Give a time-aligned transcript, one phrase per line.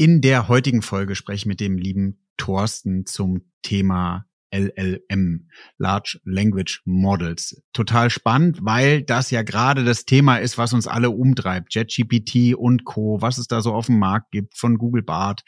[0.00, 5.48] In der heutigen Folge spreche ich mit dem lieben Thorsten zum Thema LLM,
[5.78, 7.62] Large Language Models.
[7.72, 11.74] Total spannend, weil das ja gerade das Thema ist, was uns alle umtreibt.
[11.74, 15.42] JetGPT und Co., was es da so auf dem Markt gibt von Google Bart.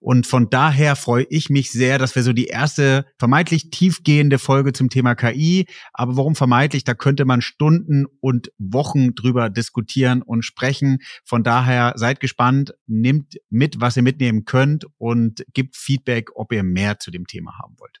[0.00, 4.72] Und von daher freue ich mich sehr, dass wir so die erste vermeintlich tiefgehende Folge
[4.72, 10.42] zum Thema KI, aber warum vermeintlich, da könnte man Stunden und Wochen drüber diskutieren und
[10.42, 10.98] sprechen.
[11.24, 16.62] Von daher seid gespannt, nehmt mit, was ihr mitnehmen könnt und gebt Feedback, ob ihr
[16.62, 18.00] mehr zu dem Thema haben wollt.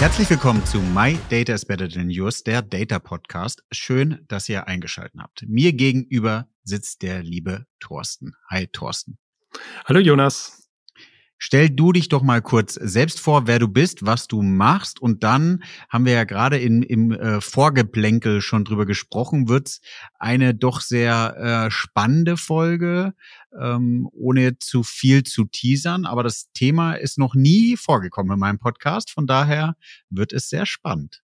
[0.00, 3.62] Herzlich willkommen zu My Data is Better Than Yours, der Data Podcast.
[3.70, 5.44] Schön, dass ihr eingeschaltet habt.
[5.46, 8.32] Mir gegenüber sitzt der liebe Thorsten.
[8.48, 9.18] Hi, Thorsten.
[9.84, 10.59] Hallo, Jonas.
[11.42, 15.00] Stell du dich doch mal kurz selbst vor, wer du bist, was du machst.
[15.00, 19.80] Und dann haben wir ja gerade in, im äh, Vorgeplänkel schon drüber gesprochen, wird's
[20.18, 23.14] eine doch sehr äh, spannende Folge,
[23.58, 28.58] ähm, ohne zu viel zu teasern, aber das Thema ist noch nie vorgekommen in meinem
[28.58, 29.76] Podcast, von daher
[30.10, 31.22] wird es sehr spannend.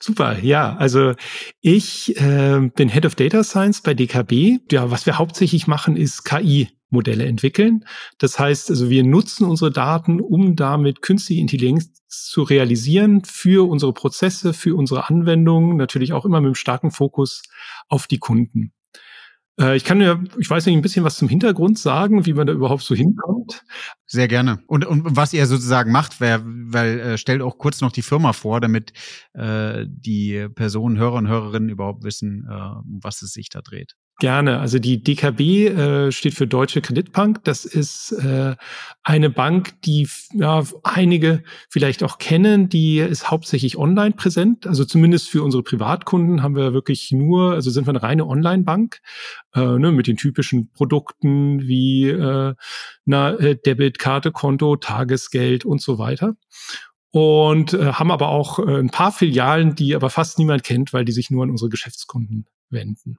[0.00, 0.76] Super, ja.
[0.76, 1.14] Also
[1.60, 4.60] ich äh, bin Head of Data Science bei DKB.
[4.70, 7.84] Ja, was wir hauptsächlich machen, ist KI Modelle entwickeln.
[8.18, 13.92] Das heißt, also wir nutzen unsere Daten, um damit künstliche Intelligenz zu realisieren für unsere
[13.92, 17.42] Prozesse, für unsere Anwendungen, natürlich auch immer mit einem starken Fokus
[17.88, 18.72] auf die Kunden.
[19.60, 22.46] Äh, ich kann ja, ich weiß nicht, ein bisschen was zum Hintergrund sagen, wie man
[22.46, 23.64] da überhaupt so hinkommt.
[24.08, 24.62] Sehr gerne.
[24.68, 28.32] Und, und was ihr sozusagen macht, wär, weil äh, stellt auch kurz noch die Firma
[28.32, 28.92] vor, damit
[29.34, 33.96] äh, die Personen, Hörer und Hörerinnen überhaupt wissen, äh, um was es sich da dreht.
[34.18, 34.60] Gerne.
[34.60, 37.44] Also die DKB äh, steht für Deutsche Kreditbank.
[37.44, 38.56] Das ist äh,
[39.02, 42.70] eine Bank, die ja, einige vielleicht auch kennen.
[42.70, 44.66] Die ist hauptsächlich online präsent.
[44.66, 49.02] Also zumindest für unsere Privatkunden haben wir wirklich nur, also sind wir eine reine Online-Bank
[49.54, 52.54] äh, ne, mit den typischen Produkten wie äh,
[53.04, 56.36] na, äh, Debitkarte, Konto, Tagesgeld und so weiter
[57.10, 61.04] und äh, haben aber auch äh, ein paar Filialen, die aber fast niemand kennt, weil
[61.04, 63.18] die sich nur an unsere Geschäftskunden wenden.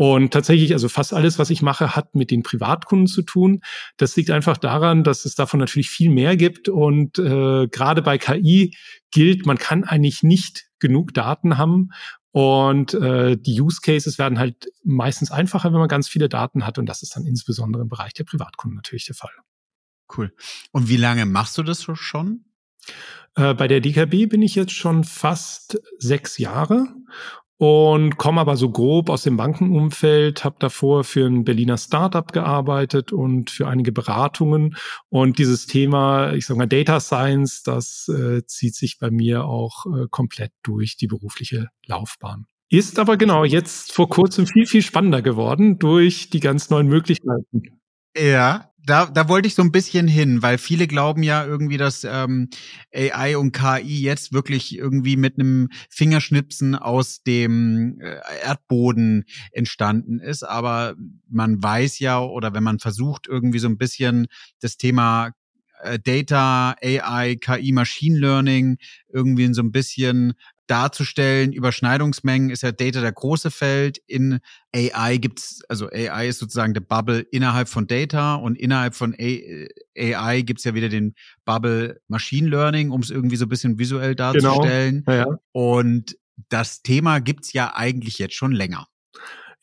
[0.00, 3.60] Und tatsächlich, also fast alles, was ich mache, hat mit den Privatkunden zu tun.
[3.98, 6.70] Das liegt einfach daran, dass es davon natürlich viel mehr gibt.
[6.70, 8.74] Und äh, gerade bei KI
[9.10, 11.90] gilt, man kann eigentlich nicht genug Daten haben.
[12.30, 16.78] Und äh, die Use Cases werden halt meistens einfacher, wenn man ganz viele Daten hat.
[16.78, 19.34] Und das ist dann insbesondere im Bereich der Privatkunden natürlich der Fall.
[20.16, 20.32] Cool.
[20.72, 22.46] Und wie lange machst du das schon?
[23.34, 26.88] Äh, bei der DKB bin ich jetzt schon fast sechs Jahre
[27.60, 33.12] und komme aber so grob aus dem Bankenumfeld, habe davor für ein Berliner Startup gearbeitet
[33.12, 34.76] und für einige Beratungen
[35.10, 39.84] und dieses Thema, ich sage mal Data Science, das äh, zieht sich bei mir auch
[39.84, 42.46] äh, komplett durch die berufliche Laufbahn.
[42.70, 47.82] Ist aber genau jetzt vor kurzem viel, viel spannender geworden durch die ganz neuen Möglichkeiten.
[48.16, 52.04] Ja, da, da wollte ich so ein bisschen hin, weil viele glauben ja irgendwie, dass
[52.04, 52.48] ähm,
[52.94, 60.42] AI und KI jetzt wirklich irgendwie mit einem Fingerschnipsen aus dem äh, Erdboden entstanden ist.
[60.42, 60.94] Aber
[61.28, 64.26] man weiß ja, oder wenn man versucht, irgendwie so ein bisschen
[64.60, 65.32] das Thema
[65.82, 70.34] äh, Data, AI, KI, Machine Learning irgendwie in so ein bisschen
[70.70, 71.52] darzustellen.
[71.52, 73.98] Überschneidungsmengen ist ja Data der große Feld.
[74.06, 74.38] In
[74.74, 80.42] AI gibt's, also AI ist sozusagen der Bubble innerhalb von Data und innerhalb von AI
[80.42, 81.14] gibt's ja wieder den
[81.44, 84.32] Bubble Machine Learning, um es irgendwie so ein bisschen visuell genau.
[84.32, 85.04] darzustellen.
[85.04, 85.18] Genau.
[85.18, 85.38] Ja, ja.
[85.52, 86.16] Und
[86.48, 88.86] das Thema gibt's ja eigentlich jetzt schon länger.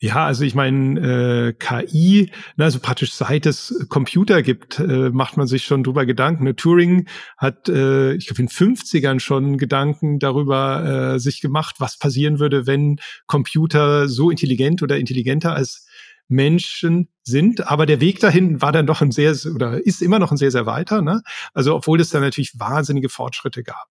[0.00, 5.36] Ja, also ich meine, äh, KI, ne, also praktisch seit es Computer gibt, äh, macht
[5.36, 6.44] man sich schon drüber Gedanken.
[6.44, 6.54] Ne?
[6.54, 12.38] Turing hat, äh, ich glaube, in 50ern schon Gedanken darüber äh, sich gemacht, was passieren
[12.38, 15.88] würde, wenn Computer so intelligent oder intelligenter als
[16.28, 17.66] Menschen sind.
[17.66, 20.52] Aber der Weg dahin war dann doch ein sehr, oder ist immer noch ein sehr,
[20.52, 21.02] sehr weiter.
[21.02, 21.22] Ne?
[21.54, 23.88] Also obwohl es da natürlich wahnsinnige Fortschritte gab.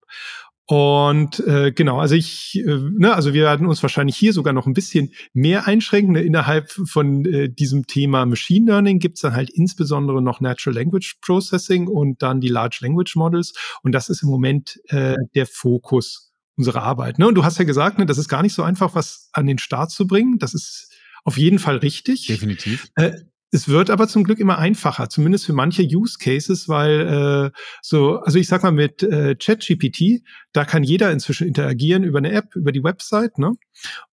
[0.68, 4.66] Und äh, genau, also ich, äh, ne, also wir werden uns wahrscheinlich hier sogar noch
[4.66, 6.14] ein bisschen mehr einschränken.
[6.14, 6.22] Ne?
[6.22, 11.86] Innerhalb von äh, diesem Thema Machine Learning gibt's dann halt insbesondere noch Natural Language Processing
[11.86, 13.54] und dann die Large Language Models.
[13.84, 17.20] Und das ist im Moment äh, der Fokus unserer Arbeit.
[17.20, 17.28] Ne?
[17.28, 19.58] Und du hast ja gesagt, ne, das ist gar nicht so einfach, was an den
[19.58, 20.38] Start zu bringen.
[20.38, 20.92] Das ist
[21.22, 22.26] auf jeden Fall richtig.
[22.26, 22.88] Definitiv.
[22.96, 23.12] Äh,
[23.50, 28.18] es wird aber zum Glück immer einfacher, zumindest für manche Use Cases, weil äh, so,
[28.18, 30.22] also ich sag mal mit äh, ChatGPT,
[30.52, 33.52] da kann jeder inzwischen interagieren über eine App, über die Website, ne?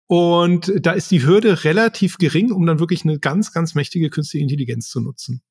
[0.08, 4.44] Und da ist die Hürde relativ gering, um dann wirklich eine ganz, ganz mächtige künstliche
[4.44, 5.42] Intelligenz zu nutzen.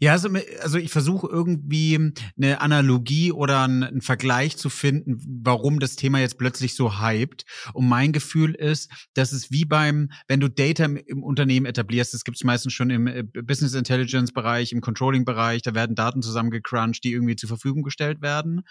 [0.00, 0.28] Ja, also,
[0.62, 6.38] also ich versuche irgendwie eine Analogie oder einen Vergleich zu finden, warum das Thema jetzt
[6.38, 7.44] plötzlich so hypt.
[7.72, 12.14] Und mein Gefühl ist, dass es wie beim, wenn du Data im, im Unternehmen etablierst,
[12.14, 15.96] das gibt es meistens schon im äh, Business Intelligence Bereich, im Controlling Bereich, da werden
[15.96, 18.62] Daten zusammengecrunched, die irgendwie zur Verfügung gestellt werden.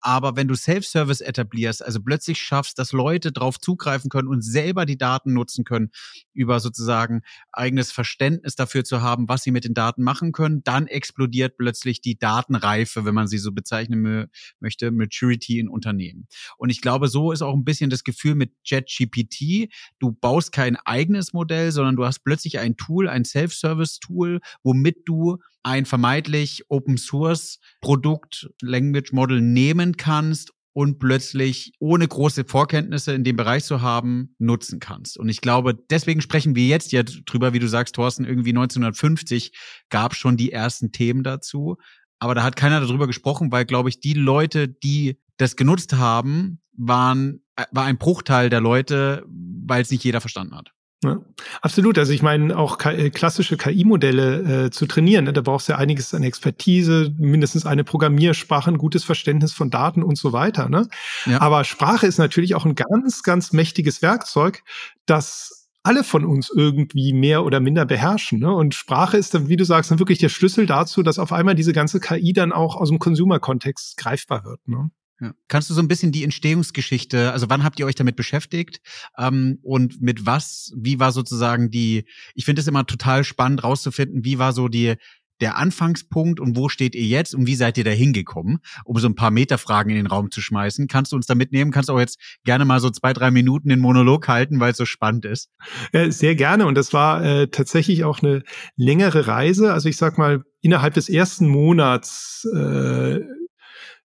[0.00, 4.86] Aber wenn du Self-Service etablierst, also plötzlich schaffst, dass Leute drauf zugreifen können und selber
[4.86, 5.90] die Daten nutzen können,
[6.32, 7.22] über sozusagen
[7.52, 12.00] eigenes Verständnis dafür zu haben, was sie mit den Daten machen können, dann explodiert plötzlich
[12.00, 14.28] die Datenreife, wenn man sie so bezeichnen
[14.60, 16.28] möchte, Maturity in Unternehmen.
[16.58, 19.72] Und ich glaube, so ist auch ein bisschen das Gefühl mit JetGPT.
[19.98, 25.38] Du baust kein eigenes Modell, sondern du hast plötzlich ein Tool, ein Self-Service-Tool, womit du
[25.62, 33.24] ein vermeintlich Open Source Produkt, Language Model nehmen kannst und plötzlich ohne große Vorkenntnisse in
[33.24, 35.16] dem Bereich zu haben, nutzen kannst.
[35.16, 39.52] Und ich glaube, deswegen sprechen wir jetzt ja drüber, wie du sagst, Thorsten, irgendwie 1950
[39.88, 41.78] gab schon die ersten Themen dazu.
[42.18, 46.60] Aber da hat keiner darüber gesprochen, weil, glaube ich, die Leute, die das genutzt haben,
[46.76, 50.72] waren, äh, war ein Bruchteil der Leute, weil es nicht jeder verstanden hat.
[51.04, 51.18] Ja,
[51.60, 51.98] absolut.
[51.98, 55.78] Also ich meine, auch äh, klassische KI-Modelle äh, zu trainieren, ne, da brauchst du ja
[55.78, 60.70] einiges an Expertise, mindestens eine Programmiersprache, ein gutes Verständnis von Daten und so weiter.
[60.70, 60.88] Ne?
[61.26, 61.40] Ja.
[61.42, 64.62] Aber Sprache ist natürlich auch ein ganz, ganz mächtiges Werkzeug,
[65.04, 68.40] das alle von uns irgendwie mehr oder minder beherrschen.
[68.40, 68.52] Ne?
[68.52, 71.54] Und Sprache ist dann, wie du sagst, dann wirklich der Schlüssel dazu, dass auf einmal
[71.54, 74.66] diese ganze KI dann auch aus dem Consumer-Kontext greifbar wird.
[74.66, 74.90] Ne?
[75.20, 75.32] Ja.
[75.48, 78.80] Kannst du so ein bisschen die Entstehungsgeschichte, also wann habt ihr euch damit beschäftigt
[79.16, 84.24] ähm, und mit was, wie war sozusagen die, ich finde es immer total spannend rauszufinden,
[84.24, 84.96] wie war so die,
[85.40, 89.08] der Anfangspunkt und wo steht ihr jetzt und wie seid ihr da hingekommen, um so
[89.08, 90.88] ein paar Metafragen in den Raum zu schmeißen.
[90.88, 91.70] Kannst du uns da mitnehmen?
[91.70, 94.78] Kannst du auch jetzt gerne mal so zwei, drei Minuten den Monolog halten, weil es
[94.78, 95.50] so spannend ist?
[95.92, 98.42] Ja, sehr gerne und das war äh, tatsächlich auch eine
[98.76, 99.72] längere Reise.
[99.72, 103.20] Also ich sag mal, innerhalb des ersten Monats äh,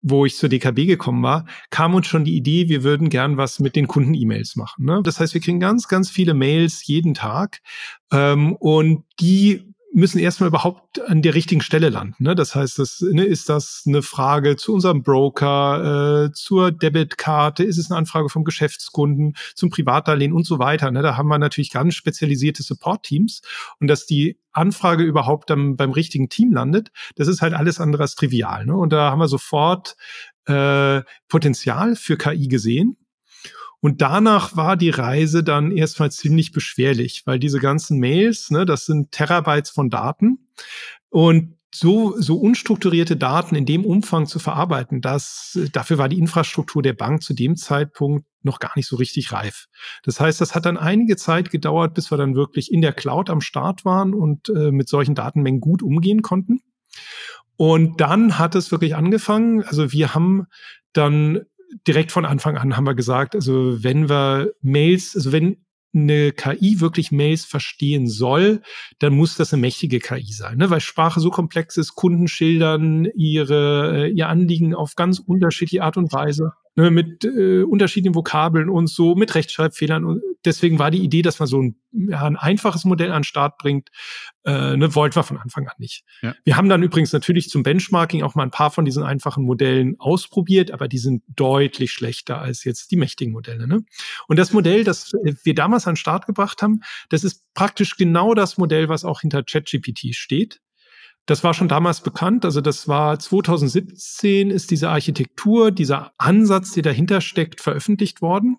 [0.03, 3.59] wo ich zur DKB gekommen war, kam uns schon die Idee, wir würden gern was
[3.59, 4.85] mit den Kunden-E-Mails machen.
[4.85, 5.01] Ne?
[5.01, 7.61] Das heißt, wir kriegen ganz, ganz viele Mails jeden Tag
[8.11, 12.23] ähm, und die müssen erstmal überhaupt an der richtigen Stelle landen.
[12.23, 12.35] Ne?
[12.35, 17.77] Das heißt, das, ne, ist das eine Frage zu unserem Broker, äh, zur Debitkarte, ist
[17.77, 20.89] es eine Anfrage vom Geschäftskunden, zum Privatdarlehen und so weiter.
[20.91, 21.03] Ne?
[21.03, 23.41] Da haben wir natürlich ganz spezialisierte Support-Teams
[23.79, 28.03] und dass die Anfrage überhaupt dann beim richtigen Team landet, das ist halt alles andere
[28.03, 28.65] als trivial.
[28.65, 28.75] Ne?
[28.75, 29.95] Und da haben wir sofort
[30.45, 32.97] äh, Potenzial für KI gesehen
[33.83, 38.85] und danach war die Reise dann erstmal ziemlich beschwerlich, weil diese ganzen Mails, ne, das
[38.85, 40.47] sind Terabytes von Daten.
[41.09, 46.81] Und so, so unstrukturierte Daten in dem Umfang zu verarbeiten, das, dafür war die Infrastruktur
[46.81, 49.65] der Bank zu dem Zeitpunkt noch gar nicht so richtig reif.
[50.03, 53.29] Das heißt, das hat dann einige Zeit gedauert, bis wir dann wirklich in der Cloud
[53.29, 56.61] am Start waren und äh, mit solchen Datenmengen gut umgehen konnten.
[57.57, 59.61] Und dann hat es wirklich angefangen.
[59.61, 60.47] Also wir haben
[60.93, 61.41] dann
[61.87, 65.57] direkt von Anfang an haben wir gesagt, also wenn wir Mails, also wenn
[65.95, 68.61] eine KI wirklich Mails verstehen soll,
[68.99, 70.69] dann muss das eine mächtige KI sein, ne?
[70.69, 75.97] weil Sprache so komplex ist, Kunden schildern ihre, äh, ihr Anliegen auf ganz unterschiedliche Art
[75.97, 80.03] und Weise ne, mit äh, unterschiedlichen Vokabeln und so, mit Rechtschreibfehlern.
[80.03, 83.23] Und deswegen war die Idee, dass man so ein, ja, ein einfaches Modell an den
[83.23, 83.89] Start bringt,
[84.45, 86.03] äh, ne, wollten wir von Anfang an nicht.
[86.21, 86.35] Ja.
[86.43, 89.95] Wir haben dann übrigens natürlich zum Benchmarking auch mal ein paar von diesen einfachen Modellen
[89.99, 93.67] ausprobiert, aber die sind deutlich schlechter als jetzt die mächtigen Modelle.
[93.67, 93.83] Ne?
[94.27, 95.11] Und das Modell, das
[95.43, 99.21] wir damals an den Start gebracht haben, das ist praktisch genau das Modell, was auch
[99.21, 100.59] hinter ChatGPT steht.
[101.25, 102.43] Das war schon damals bekannt.
[102.43, 108.57] Also das war 2017 ist diese Architektur, dieser Ansatz, der dahinter steckt, veröffentlicht worden.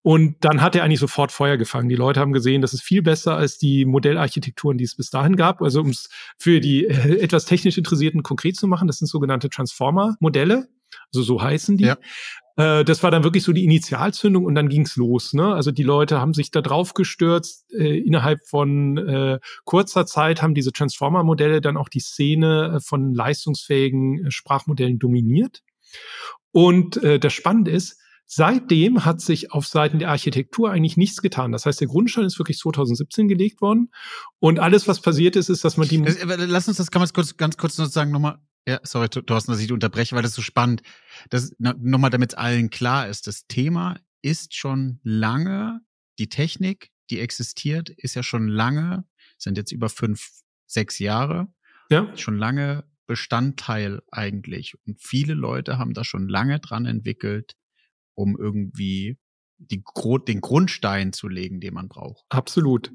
[0.00, 1.90] Und dann hat er eigentlich sofort Feuer gefangen.
[1.90, 5.36] Die Leute haben gesehen, das ist viel besser als die Modellarchitekturen, die es bis dahin
[5.36, 5.60] gab.
[5.60, 6.08] Also um es
[6.38, 10.68] für die äh, etwas technisch Interessierten konkret zu machen, das sind sogenannte Transformer-Modelle.
[11.12, 11.84] Also so heißen die.
[11.84, 11.98] Ja.
[12.56, 15.32] Äh, das war dann wirklich so die Initialzündung und dann ging's los.
[15.32, 15.54] Ne?
[15.54, 17.72] Also die Leute haben sich da drauf gestürzt.
[17.72, 23.14] Äh, innerhalb von äh, kurzer Zeit haben diese Transformer-Modelle dann auch die Szene äh, von
[23.14, 25.62] leistungsfähigen äh, Sprachmodellen dominiert.
[26.52, 31.52] Und äh, das Spannende ist, Seitdem hat sich auf Seiten der Architektur eigentlich nichts getan.
[31.52, 33.92] Das heißt, der Grundstein ist wirklich 2017 gelegt worden.
[34.40, 35.98] Und alles, was passiert ist, ist, dass man die.
[35.98, 39.70] Lass uns das kann man kurz, ganz kurz sozusagen nochmal ja, sorry, Thorsten, dass ich
[39.70, 40.82] unterbreche, weil das so spannend.
[41.30, 43.28] Das nochmal, damit es allen klar ist.
[43.28, 45.80] Das Thema ist schon lange
[46.18, 49.04] die Technik, die existiert, ist ja schon lange,
[49.38, 50.30] sind jetzt über fünf,
[50.66, 51.46] sechs Jahre,
[51.90, 52.10] ja.
[52.16, 54.74] schon lange Bestandteil eigentlich.
[54.84, 57.54] Und viele Leute haben da schon lange dran entwickelt,
[58.16, 59.16] um irgendwie
[59.58, 59.82] die,
[60.28, 62.24] den Grundstein zu legen, den man braucht.
[62.28, 62.92] Absolut.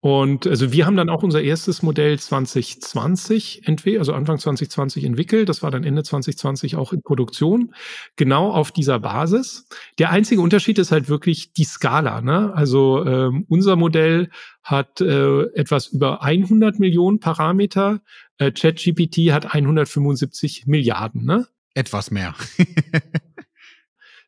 [0.00, 5.48] Und also wir haben dann auch unser erstes Modell 2020 entwickelt, also Anfang 2020 entwickelt.
[5.48, 7.74] Das war dann Ende 2020 auch in Produktion.
[8.16, 9.66] Genau auf dieser Basis.
[9.98, 12.20] Der einzige Unterschied ist halt wirklich die Skala.
[12.20, 12.52] Ne?
[12.54, 14.30] Also ähm, unser Modell
[14.62, 18.00] hat äh, etwas über 100 Millionen Parameter.
[18.38, 21.24] Äh, ChatGPT hat 175 Milliarden.
[21.24, 21.48] Ne?
[21.74, 22.34] Etwas mehr.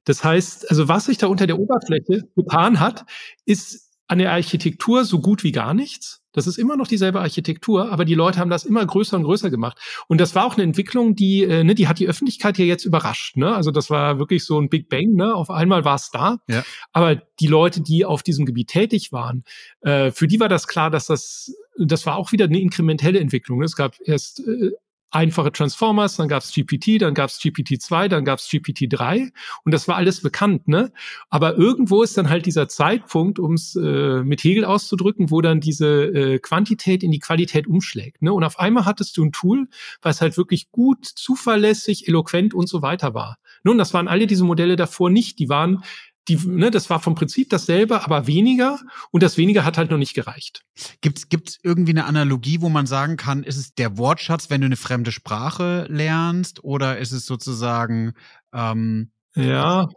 [0.05, 3.05] Das heißt, also was sich da unter der Oberfläche getan hat,
[3.45, 6.21] ist an der Architektur so gut wie gar nichts.
[6.33, 9.51] Das ist immer noch dieselbe Architektur, aber die Leute haben das immer größer und größer
[9.51, 9.79] gemacht.
[10.07, 12.85] Und das war auch eine Entwicklung, die, äh, ne, die hat die Öffentlichkeit ja jetzt
[12.85, 13.37] überrascht.
[13.37, 13.55] Ne?
[13.55, 15.13] Also das war wirklich so ein Big Bang.
[15.15, 15.35] Ne?
[15.35, 16.39] Auf einmal war es da.
[16.49, 16.63] Ja.
[16.93, 19.45] Aber die Leute, die auf diesem Gebiet tätig waren,
[19.81, 23.63] äh, für die war das klar, dass das, das war auch wieder eine inkrementelle Entwicklung.
[23.63, 24.71] Es gab erst äh,
[25.11, 29.33] einfache Transformers, dann gab's GPT, dann gab's GPT-2, dann gab's GPT-3
[29.65, 30.93] und das war alles bekannt, ne?
[31.29, 36.05] Aber irgendwo ist dann halt dieser Zeitpunkt, ums äh, mit Hegel auszudrücken, wo dann diese
[36.05, 38.33] äh, Quantität in die Qualität umschlägt, ne?
[38.33, 39.69] Und auf einmal hattest du ein Tool,
[40.03, 43.39] was halt wirklich gut, zuverlässig, eloquent und so weiter war.
[43.63, 45.83] Nun, das waren alle diese Modelle davor nicht, die waren
[46.29, 48.79] die, ne, das war vom Prinzip dasselbe, aber weniger
[49.11, 50.63] und das weniger hat halt noch nicht gereicht.
[51.01, 54.67] Gibt es irgendwie eine Analogie, wo man sagen kann, ist es der Wortschatz, wenn du
[54.67, 58.13] eine fremde Sprache lernst oder ist es sozusagen
[58.53, 59.89] ähm, ja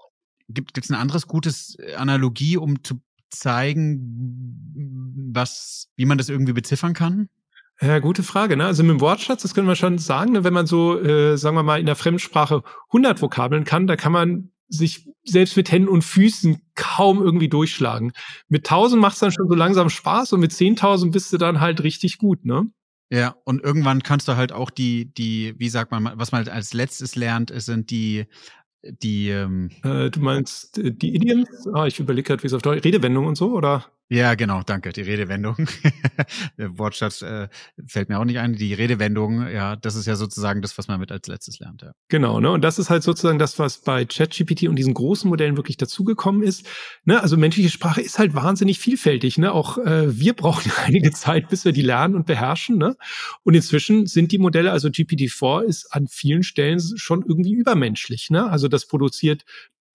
[0.50, 6.53] gibt es ein anderes gutes äh, Analogie, um zu zeigen, was wie man das irgendwie
[6.53, 7.30] beziffern kann?
[7.82, 8.56] Ja, gute Frage.
[8.56, 8.65] Ne?
[8.65, 10.44] Also mit dem Wortschatz, das können wir schon sagen, ne?
[10.44, 14.12] wenn man so, äh, sagen wir mal, in der Fremdsprache 100 Vokabeln kann, da kann
[14.12, 18.12] man sich selbst mit Händen und Füßen kaum irgendwie durchschlagen.
[18.50, 21.84] Mit 1000 macht's dann schon so langsam Spaß und mit 10.000 bist du dann halt
[21.84, 22.65] richtig gut, ne?
[23.10, 26.74] Ja, und irgendwann kannst du halt auch die, die, wie sagt man, was man als
[26.74, 28.25] letztes lernt, sind die,
[28.82, 31.68] die, ähm, äh, du meinst äh, die Idioms?
[31.74, 33.86] Ah, ich überlege gerade, wie es auf Deutsch, Redewendung und so, oder?
[34.13, 34.93] Ja, genau, danke.
[34.93, 35.55] Die Redewendung.
[36.58, 37.48] Wortschatz äh,
[37.88, 38.53] fällt mir auch nicht ein.
[38.53, 41.82] Die Redewendung, ja, das ist ja sozusagen das, was man mit als letztes lernt.
[41.82, 41.93] Ja.
[42.10, 42.51] Genau, ne?
[42.51, 46.43] Und das ist halt sozusagen das, was bei ChatGPT und diesen großen Modellen wirklich dazugekommen
[46.43, 46.67] ist.
[47.05, 47.20] Ne?
[47.20, 49.39] Also menschliche Sprache ist halt wahnsinnig vielfältig.
[49.39, 49.51] Ne?
[49.51, 52.77] Auch äh, wir brauchen einige Zeit, bis wir die lernen und beherrschen.
[52.77, 52.96] Ne?
[53.41, 58.29] Und inzwischen sind die Modelle, also GPT-4 ist an vielen Stellen schon irgendwie übermenschlich.
[58.29, 58.48] Ne?
[58.48, 59.43] Also das produziert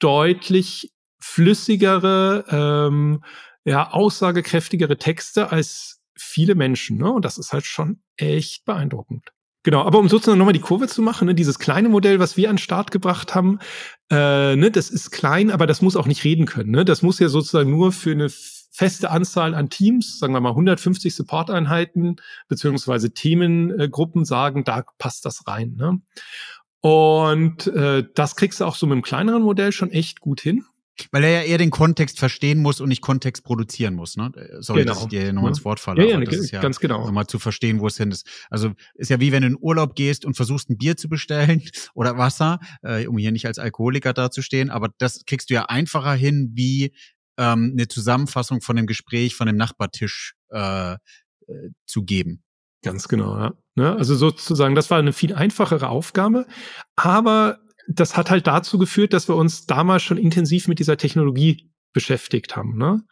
[0.00, 3.22] deutlich flüssigere ähm,
[3.68, 6.96] ja, aussagekräftigere Texte als viele Menschen.
[6.98, 7.12] Ne?
[7.12, 9.32] Und das ist halt schon echt beeindruckend.
[9.62, 12.48] Genau, aber um sozusagen nochmal die Kurve zu machen, ne, dieses kleine Modell, was wir
[12.48, 13.58] an den Start gebracht haben,
[14.10, 16.70] äh, ne, das ist klein, aber das muss auch nicht reden können.
[16.70, 16.84] Ne?
[16.84, 21.14] Das muss ja sozusagen nur für eine feste Anzahl an Teams, sagen wir mal 150
[21.14, 22.16] Support-Einheiten
[22.48, 25.74] beziehungsweise Themengruppen sagen, da passt das rein.
[25.76, 26.00] Ne?
[26.80, 30.64] Und äh, das kriegst du auch so mit einem kleineren Modell schon echt gut hin.
[31.10, 34.32] Weil er ja eher den Kontext verstehen muss und nicht Kontext produzieren muss, ne?
[34.60, 34.94] Sorry, genau.
[34.94, 36.04] dass ich dir nochmal ins Wort falle.
[36.04, 37.04] Ja, ja, das ist ja ganz genau.
[37.04, 38.26] Nochmal zu verstehen, wo es hin ist.
[38.50, 41.62] Also ist ja wie wenn du in Urlaub gehst und versuchst ein Bier zu bestellen
[41.94, 46.14] oder Wasser, äh, um hier nicht als Alkoholiker dazustehen, aber das kriegst du ja einfacher
[46.14, 46.94] hin, wie
[47.38, 50.96] ähm, eine Zusammenfassung von dem Gespräch von dem Nachbartisch äh, äh,
[51.86, 52.42] zu geben.
[52.82, 53.54] Ganz genau, ja.
[53.74, 53.96] Ne?
[53.96, 56.46] Also sozusagen, das war eine viel einfachere Aufgabe,
[56.96, 57.58] aber
[57.88, 62.54] das hat halt dazu geführt, dass wir uns damals schon intensiv mit dieser Technologie beschäftigt
[62.54, 62.76] haben.
[62.76, 63.02] Ne?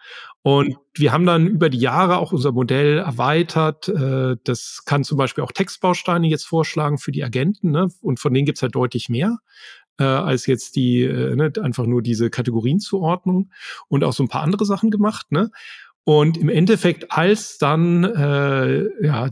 [0.42, 3.88] Und wir haben dann über die Jahre auch unser Modell erweitert.
[3.88, 7.70] Äh, das kann zum Beispiel auch Textbausteine jetzt vorschlagen für die Agenten.
[7.70, 7.88] Ne?
[8.02, 9.38] Und von denen gibt's halt deutlich mehr
[9.98, 13.50] äh, als jetzt die äh, ne, einfach nur diese Kategorienzuordnung
[13.88, 15.32] und auch so ein paar andere Sachen gemacht.
[15.32, 15.50] Ne?
[16.04, 19.30] Und im Endeffekt, als dann äh, ja,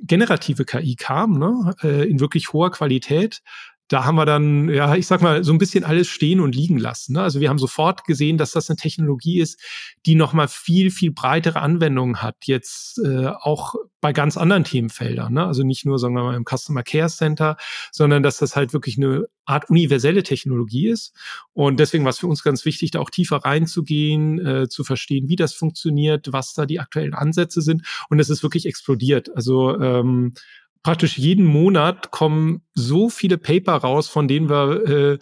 [0.00, 3.40] generative KI kam, ne, äh, in wirklich hoher Qualität,
[3.88, 6.78] da haben wir dann, ja, ich sag mal, so ein bisschen alles stehen und liegen
[6.78, 7.14] lassen.
[7.14, 7.22] Ne?
[7.22, 9.60] Also wir haben sofort gesehen, dass das eine Technologie ist,
[10.06, 15.34] die nochmal viel, viel breitere Anwendungen hat, jetzt äh, auch bei ganz anderen Themenfeldern.
[15.34, 15.46] Ne?
[15.46, 17.56] Also nicht nur, sagen wir mal, im Customer Care Center,
[17.92, 21.14] sondern dass das halt wirklich eine Art universelle Technologie ist.
[21.52, 25.28] Und deswegen war es für uns ganz wichtig, da auch tiefer reinzugehen, äh, zu verstehen,
[25.28, 27.82] wie das funktioniert, was da die aktuellen Ansätze sind.
[28.08, 29.34] Und es ist wirklich explodiert.
[29.36, 30.32] Also ähm,
[30.84, 35.18] praktisch jeden Monat kommen so viele Paper raus, von denen wir äh,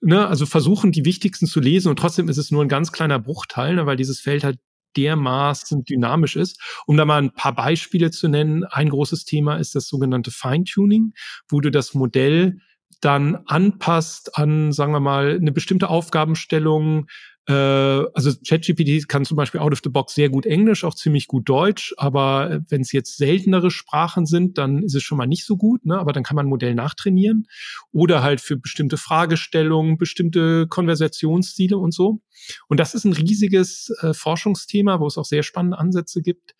[0.00, 3.20] ne, also versuchen, die wichtigsten zu lesen und trotzdem ist es nur ein ganz kleiner
[3.20, 4.58] Bruchteil, ne, weil dieses Feld halt
[4.96, 6.60] dermaßen dynamisch ist.
[6.86, 11.12] Um da mal ein paar Beispiele zu nennen, ein großes Thema ist das sogenannte Feintuning,
[11.48, 12.60] wo du das Modell
[13.02, 17.08] dann anpasst an, sagen wir mal, eine bestimmte Aufgabenstellung,
[17.48, 21.28] Äh, also ChatGPT kann zum Beispiel out of the box sehr gut Englisch, auch ziemlich
[21.28, 25.44] gut Deutsch, aber wenn es jetzt seltenere Sprachen sind, dann ist es schon mal nicht
[25.44, 25.98] so gut, ne?
[25.98, 27.46] aber dann kann man ein Modell nachtrainieren
[27.92, 32.20] oder halt für bestimmte Fragestellungen, bestimmte Konversationsstile und so.
[32.68, 36.54] Und das ist ein riesiges äh, Forschungsthema, wo es auch sehr spannende Ansätze gibt.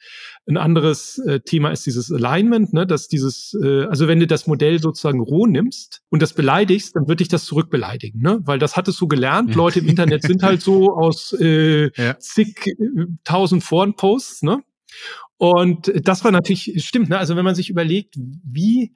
[0.49, 4.47] Ein anderes äh, Thema ist dieses Alignment, ne, dass dieses, äh, also wenn du das
[4.47, 8.41] Modell sozusagen roh nimmst und das beleidigst, dann wird dich das zurückbeleidigen, ne?
[8.45, 9.51] Weil das hattest du gelernt.
[9.51, 9.57] Ja.
[9.57, 12.19] Leute im Internet sind halt so aus äh, ja.
[12.19, 12.75] zig äh,
[13.25, 14.63] tausend Forenposts, ne?
[15.39, 17.19] Und das war natürlich, stimmt, ne?
[17.19, 18.95] Also wenn man sich überlegt, wie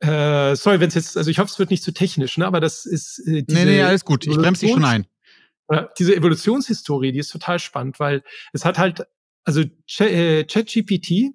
[0.00, 2.46] äh, sorry, wenn es jetzt, also ich hoffe, es wird nicht zu technisch, ne?
[2.46, 4.26] Aber das ist äh, diese Nee, nee, alles gut.
[4.26, 5.06] Ich bremse dich schon ein
[5.98, 9.06] diese Evolutionshistorie, die ist total spannend, weil es hat halt,
[9.44, 9.62] also
[9.98, 11.34] äh, ChatGPT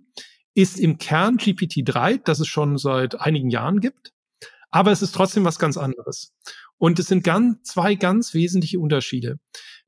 [0.53, 4.13] ist im Kern GPT-3, das es schon seit einigen Jahren gibt,
[4.69, 6.33] aber es ist trotzdem was ganz anderes.
[6.77, 9.39] Und es sind ganz, zwei ganz wesentliche Unterschiede.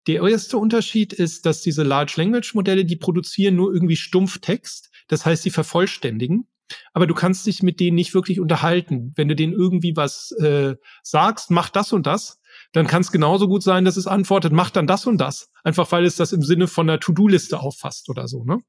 [0.08, 4.90] Der erste Unterschied ist, dass diese Large Language Modelle, die produzieren nur irgendwie stumpf Text.
[5.08, 6.48] Das heißt, sie vervollständigen.
[6.94, 9.14] Aber du kannst dich mit denen nicht wirklich unterhalten.
[9.16, 12.40] Wenn du denen irgendwie was äh, sagst, mach das und das,
[12.72, 15.50] dann kann es genauso gut sein, dass es antwortet, macht dann das und das.
[15.64, 18.60] Einfach weil es das im Sinne von einer To-Do-Liste auffasst oder so, ne?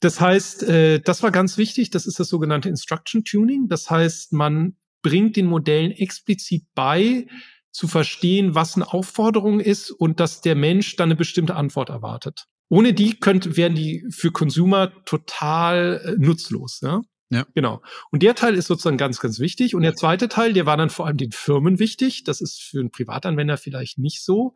[0.00, 3.68] Das heißt, äh, das war ganz wichtig, das ist das sogenannte Instruction Tuning.
[3.68, 7.26] Das heißt, man bringt den Modellen explizit bei,
[7.74, 12.46] zu verstehen, was eine Aufforderung ist und dass der Mensch dann eine bestimmte Antwort erwartet.
[12.70, 16.80] Ohne die könnte, wären die für Consumer total äh, nutzlos.
[16.82, 17.02] Ja?
[17.30, 17.44] Ja.
[17.52, 17.82] Genau.
[18.12, 19.74] Und der Teil ist sozusagen ganz, ganz wichtig.
[19.74, 22.22] Und der zweite Teil, der war dann vor allem den Firmen wichtig.
[22.22, 24.54] Das ist für einen Privatanwender vielleicht nicht so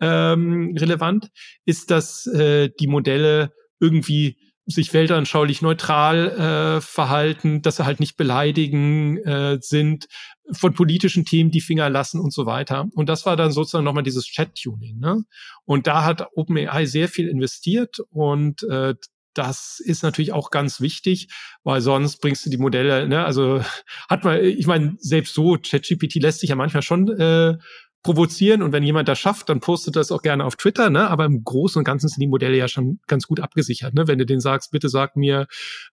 [0.00, 1.30] ähm, relevant,
[1.64, 8.16] ist, dass äh, die Modelle irgendwie sich weltanschaulich neutral äh, verhalten, dass sie halt nicht
[8.16, 10.06] beleidigen äh, sind,
[10.52, 12.88] von politischen Themen die Finger lassen und so weiter.
[12.94, 14.98] Und das war dann sozusagen nochmal dieses Chat-Tuning.
[14.98, 15.24] Ne?
[15.64, 18.94] Und da hat OpenAI sehr viel investiert und äh,
[19.36, 21.28] das ist natürlich auch ganz wichtig,
[21.62, 23.62] weil sonst bringst du die Modelle, ne, also
[24.08, 27.58] hat man, ich meine, selbst so, ChatGPT lässt sich ja manchmal schon äh,
[28.06, 31.10] provozieren und wenn jemand das schafft, dann postet das auch gerne auf Twitter, ne?
[31.10, 34.06] Aber im Großen und Ganzen sind die Modelle ja schon ganz gut abgesichert, ne?
[34.06, 35.48] Wenn du den sagst, bitte sag mir,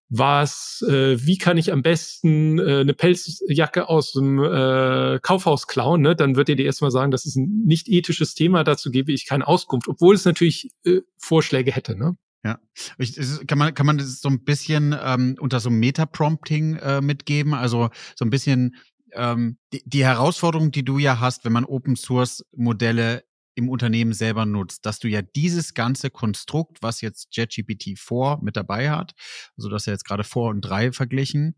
[0.09, 6.01] was, äh, wie kann ich am besten äh, eine Pelzjacke aus dem äh, Kaufhaus klauen,
[6.01, 6.15] ne?
[6.15, 9.47] Dann wird dir erstmal sagen, das ist ein nicht ethisches Thema, dazu gebe ich keine
[9.47, 12.15] Auskunft, obwohl es natürlich äh, Vorschläge hätte, ne?
[12.45, 12.59] Ja,
[12.97, 13.15] ich,
[13.47, 17.89] kann man kann man das so ein bisschen ähm, unter so Meta-Prompting äh, mitgeben, also
[18.15, 18.75] so ein bisschen
[19.15, 23.23] ähm, die, die Herausforderung, die du ja hast, wenn man Open Source Modelle
[23.55, 28.55] im Unternehmen selber nutzt, dass du ja dieses ganze Konstrukt, was jetzt JetGPT 4 mit
[28.55, 29.13] dabei hat,
[29.57, 31.55] also das ja jetzt gerade 4 und 3 verglichen,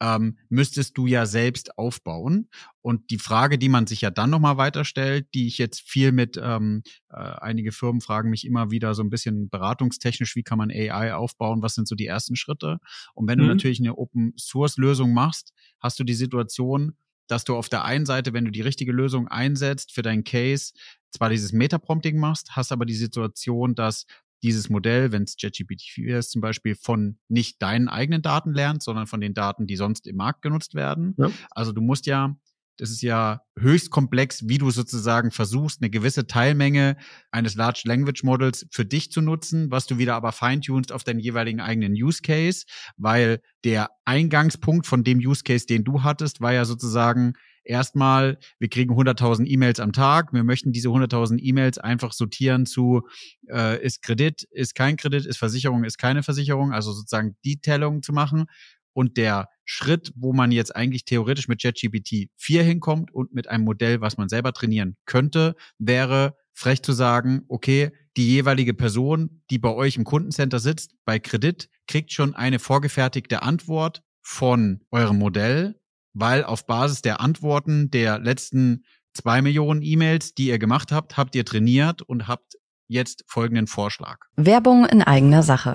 [0.00, 2.48] ähm, müsstest du ja selbst aufbauen.
[2.82, 6.38] Und die Frage, die man sich ja dann nochmal weiterstellt, die ich jetzt viel mit,
[6.42, 10.70] ähm, äh, einige Firmen fragen mich immer wieder so ein bisschen beratungstechnisch, wie kann man
[10.70, 12.78] AI aufbauen, was sind so die ersten Schritte?
[13.14, 13.42] Und wenn mhm.
[13.42, 18.32] du natürlich eine Open-Source-Lösung machst, hast du die Situation, dass du auf der einen Seite,
[18.32, 20.74] wenn du die richtige Lösung einsetzt für deinen Case,
[21.10, 24.04] zwar dieses Meta-Prompting machst, hast aber die Situation, dass
[24.44, 29.06] dieses Modell, wenn es ChatGPT-4 ist, zum Beispiel von nicht deinen eigenen Daten lernt, sondern
[29.06, 31.14] von den Daten, die sonst im Markt genutzt werden.
[31.16, 31.30] Ja.
[31.50, 32.36] Also du musst ja,
[32.76, 36.96] das ist ja höchst komplex, wie du sozusagen versuchst, eine gewisse Teilmenge
[37.30, 41.20] eines Large Language Models für dich zu nutzen, was du wieder aber feintunst auf deinen
[41.20, 42.66] jeweiligen eigenen Use Case,
[42.98, 47.32] weil der Eingangspunkt von dem Use Case, den du hattest, war ja sozusagen,
[47.64, 50.32] erstmal, wir kriegen 100.000 E-Mails am Tag.
[50.32, 53.02] Wir möchten diese 100.000 E-Mails einfach sortieren zu,
[53.48, 58.02] äh, ist Kredit, ist kein Kredit, ist Versicherung, ist keine Versicherung, also sozusagen die Tellung
[58.02, 58.46] zu machen.
[58.92, 63.64] Und der Schritt, wo man jetzt eigentlich theoretisch mit JetGPT 4 hinkommt und mit einem
[63.64, 69.58] Modell, was man selber trainieren könnte, wäre frech zu sagen, okay, die jeweilige Person, die
[69.58, 75.80] bei euch im Kundencenter sitzt, bei Kredit, kriegt schon eine vorgefertigte Antwort von eurem Modell
[76.14, 81.34] weil auf Basis der Antworten der letzten zwei Millionen E-Mails, die ihr gemacht habt, habt
[81.34, 82.54] ihr trainiert und habt
[82.88, 84.18] jetzt folgenden Vorschlag.
[84.36, 85.74] Werbung in eigener Sache.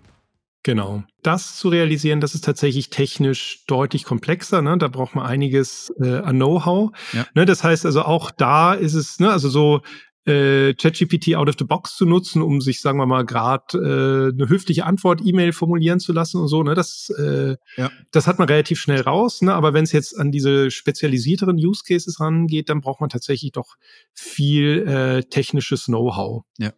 [0.63, 1.03] Genau.
[1.23, 4.61] Das zu realisieren, das ist tatsächlich technisch deutlich komplexer.
[4.61, 4.77] Ne?
[4.77, 6.91] Da braucht man einiges äh, an Know-how.
[7.13, 7.25] Ja.
[7.33, 7.45] Ne?
[7.45, 9.81] Das heißt also auch da ist es, ne, also so
[10.25, 14.33] äh, ChatGPT out of the box zu nutzen, um sich, sagen wir mal, gerade äh,
[14.33, 16.61] eine höfliche Antwort-E-Mail formulieren zu lassen und so.
[16.61, 16.75] Ne?
[16.75, 17.89] Das, äh, ja.
[18.11, 19.41] das hat man relativ schnell raus.
[19.41, 19.53] Ne?
[19.53, 23.75] Aber wenn es jetzt an diese spezialisierteren Use Cases rangeht, dann braucht man tatsächlich doch
[24.13, 26.43] viel äh, technisches Know-how.
[26.59, 26.71] Ja.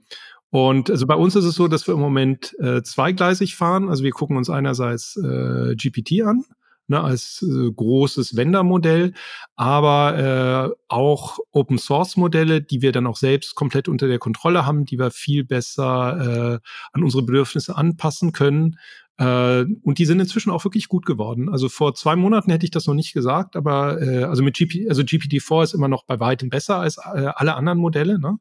[0.53, 3.89] Und also bei uns ist es so, dass wir im Moment äh, zweigleisig fahren.
[3.89, 6.45] Also wir gucken uns einerseits äh, GPT an,
[6.85, 9.13] ne, als äh, großes Vendor-Modell,
[9.55, 14.63] aber äh, auch Open Source Modelle, die wir dann auch selbst komplett unter der Kontrolle
[14.63, 18.77] haben, die wir viel besser äh, an unsere Bedürfnisse anpassen können.
[19.17, 21.49] Äh, und die sind inzwischen auch wirklich gut geworden.
[21.49, 24.89] Also vor zwei Monaten hätte ich das noch nicht gesagt, aber äh, also mit GP,
[24.89, 28.19] also GPT-4 ist immer noch bei weitem besser als äh, alle anderen Modelle.
[28.19, 28.39] Ne?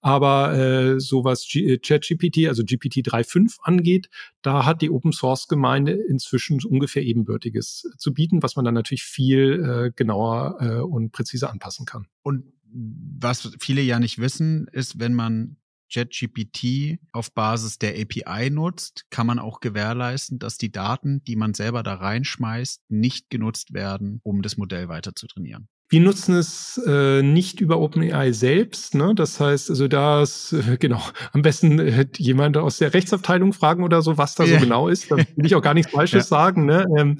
[0.00, 4.08] Aber äh, so was äh, ChatGPT, also GPT 3.5 angeht,
[4.40, 9.02] da hat die Open Source Gemeinde inzwischen ungefähr ebenbürtiges zu bieten, was man dann natürlich
[9.02, 12.06] viel äh, genauer äh, und präziser anpassen kann.
[12.22, 15.56] Und was viele ja nicht wissen, ist, wenn man
[15.90, 21.54] JetGPT auf Basis der API nutzt, kann man auch gewährleisten, dass die Daten, die man
[21.54, 25.68] selber da reinschmeißt, nicht genutzt werden, um das Modell weiter zu trainieren.
[25.94, 28.96] Wir nutzen es äh, nicht über OpenAI selbst.
[28.96, 29.14] Ne?
[29.14, 31.00] Das heißt, also da ist, äh, genau,
[31.32, 34.54] am besten äh, jemand aus der Rechtsabteilung fragen oder so, was da ja.
[34.54, 35.08] so genau ist.
[35.08, 36.36] Da will ich auch gar nichts Falsches ja.
[36.36, 36.66] sagen.
[36.66, 36.84] Ne?
[36.98, 37.18] Ähm,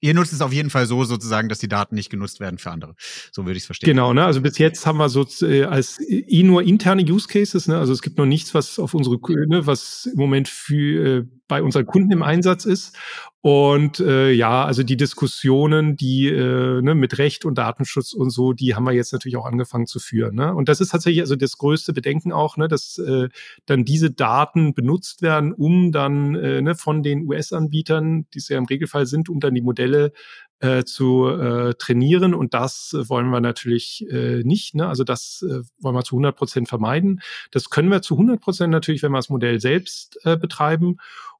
[0.00, 2.72] Ihr nutzt es auf jeden Fall so sozusagen, dass die Daten nicht genutzt werden für
[2.72, 2.96] andere.
[3.30, 3.88] So würde ich es verstehen.
[3.88, 4.24] Genau, ne?
[4.24, 7.78] Also bis jetzt haben wir so äh, als eh nur interne Use Cases, ne?
[7.78, 11.62] Also es gibt noch nichts, was auf unsere, ne, was im Moment für äh, bei
[11.62, 12.96] unseren Kunden im Einsatz ist.
[13.40, 18.52] Und äh, ja, also die Diskussionen, die äh, ne, mit Recht und Datenschutz und so,
[18.52, 20.34] die haben wir jetzt natürlich auch angefangen zu führen.
[20.34, 20.52] Ne?
[20.52, 23.28] Und das ist tatsächlich also das größte Bedenken auch, ne, dass äh,
[23.66, 28.58] dann diese Daten benutzt werden, um dann äh, ne, von den US-Anbietern, die es ja
[28.58, 30.12] im Regelfall sind, um dann die Modelle
[30.60, 34.74] äh, zu äh, trainieren und das wollen wir natürlich äh, nicht.
[34.74, 34.88] Ne?
[34.88, 37.20] Also das äh, wollen wir zu 100 Prozent vermeiden.
[37.50, 40.96] Das können wir zu 100 Prozent natürlich, wenn wir das Modell selbst äh, betreiben.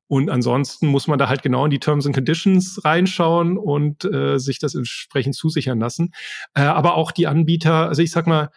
[0.09, 4.39] Und ansonsten muss man da halt genau in die Terms and Conditions reinschauen und äh,
[4.39, 6.13] sich das entsprechend zusichern lassen.
[6.55, 8.51] Äh, aber auch die Anbieter, also ich sag mal,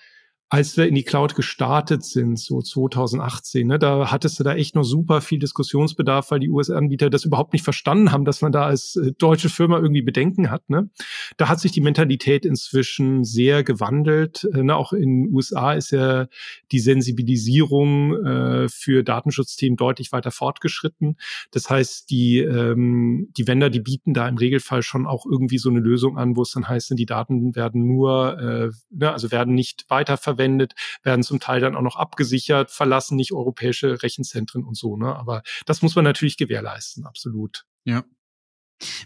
[0.51, 4.73] als wir in die Cloud gestartet sind, so 2018, ne, da hattest du da echt
[4.73, 8.65] noch super viel Diskussionsbedarf, weil die US-Anbieter das überhaupt nicht verstanden haben, dass man da
[8.65, 10.67] als äh, deutsche Firma irgendwie Bedenken hat.
[10.67, 10.89] Ne?
[11.37, 14.47] Da hat sich die Mentalität inzwischen sehr gewandelt.
[14.51, 16.25] Äh, ne, auch in den USA ist ja
[16.71, 21.17] die Sensibilisierung äh, für Datenschutzthemen deutlich weiter fortgeschritten.
[21.51, 25.69] Das heißt, die, ähm, die Vendor, die bieten da im Regelfall schon auch irgendwie so
[25.69, 29.53] eine Lösung an, wo es dann heißt, die Daten werden nur, äh, ne, also werden
[29.53, 30.73] nicht weiterverwendet verwendet,
[31.03, 34.97] werden zum Teil dann auch noch abgesichert, verlassen nicht europäische Rechenzentren und so.
[34.97, 35.15] Ne?
[35.15, 37.65] Aber das muss man natürlich gewährleisten, absolut.
[37.83, 38.03] Ja.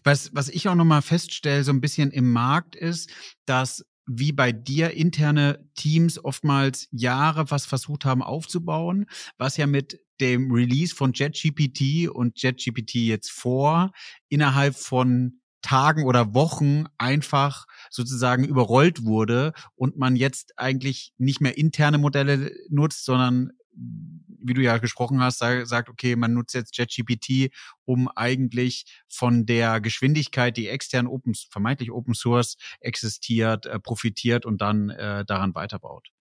[0.03, 3.09] Was, was ich auch nochmal feststelle, so ein bisschen im Markt ist,
[3.45, 9.99] dass wie bei dir interne Teams oftmals Jahre was versucht haben aufzubauen, was ja mit
[10.19, 13.91] dem Release von JetGPT und JetGPT jetzt vor
[14.29, 21.58] innerhalb von Tagen oder Wochen einfach sozusagen überrollt wurde und man jetzt eigentlich nicht mehr
[21.58, 27.52] interne Modelle nutzt, sondern wie du ja gesprochen hast, sagt, okay, man nutzt jetzt JetGPT,
[27.86, 34.62] um eigentlich von der Geschwindigkeit, die extern Open, vermeintlich Open Source existiert, äh, profitiert und
[34.62, 36.12] dann äh, daran weiterbaut.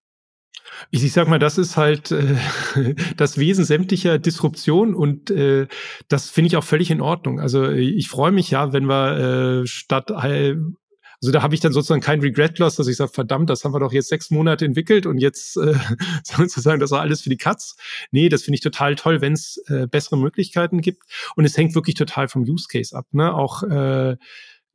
[0.91, 2.37] Ich, ich sag mal, das ist halt äh,
[3.17, 5.67] das Wesen sämtlicher Disruption und äh,
[6.09, 7.41] das finde ich auch völlig in Ordnung.
[7.41, 10.57] Also ich freue mich ja, wenn wir äh, statt äh,
[11.23, 13.73] also da habe ich dann sozusagen kein Regret loss, dass ich sage, verdammt, das haben
[13.73, 15.75] wir doch jetzt sechs Monate entwickelt und jetzt äh,
[16.25, 17.77] sozusagen, das war alles für die Katz.
[18.11, 21.05] Nee, das finde ich total toll, wenn es äh, bessere Möglichkeiten gibt.
[21.37, 23.07] Und es hängt wirklich total vom Use Case ab.
[23.13, 23.33] Ne?
[23.33, 24.17] Auch äh,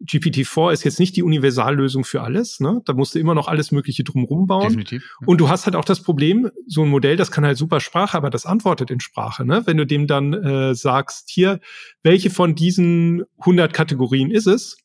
[0.06, 2.60] GPT-4 ist jetzt nicht die Universallösung für alles.
[2.60, 2.82] Ne?
[2.86, 4.70] Da musst du immer noch alles Mögliche drumherum bauen.
[4.70, 5.04] Definitiv.
[5.22, 5.28] Ja.
[5.28, 8.16] Und du hast halt auch das Problem, so ein Modell, das kann halt super Sprache,
[8.16, 9.46] aber das antwortet in Sprache.
[9.46, 9.64] Ne?
[9.66, 11.60] Wenn du dem dann äh, sagst, hier,
[12.04, 14.78] welche von diesen 100 Kategorien ist es?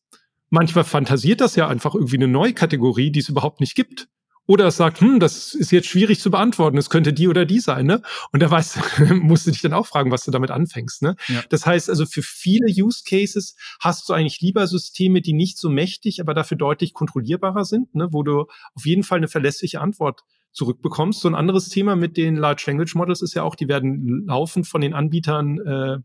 [0.49, 4.09] Manchmal fantasiert das ja einfach irgendwie eine neue Kategorie, die es überhaupt nicht gibt.
[4.47, 7.61] Oder es sagt, hm, das ist jetzt schwierig zu beantworten, es könnte die oder die
[7.61, 8.03] sein, ne?
[8.33, 8.79] Und da weißt,
[9.15, 11.15] musst du dich dann auch fragen, was du damit anfängst, ne?
[11.29, 11.43] Ja.
[11.49, 15.69] Das heißt also, für viele Use Cases hast du eigentlich lieber Systeme, die nicht so
[15.69, 18.09] mächtig, aber dafür deutlich kontrollierbarer sind, ne?
[18.11, 21.21] Wo du auf jeden Fall eine verlässliche Antwort zurückbekommst.
[21.21, 24.67] So ein anderes Thema mit den Large Language Models ist ja auch, die werden laufend
[24.67, 25.99] von den Anbietern äh,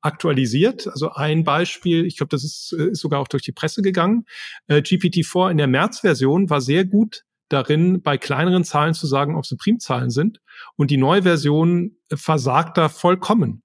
[0.00, 0.86] aktualisiert.
[0.88, 4.26] Also ein Beispiel, ich glaube, das ist, äh, ist sogar auch durch die Presse gegangen.
[4.66, 9.46] Äh, GPT-4 in der März-Version war sehr gut darin, bei kleineren Zahlen zu sagen, ob
[9.46, 10.40] sie Primzahlen sind.
[10.76, 13.64] Und die neue Version versagt da vollkommen.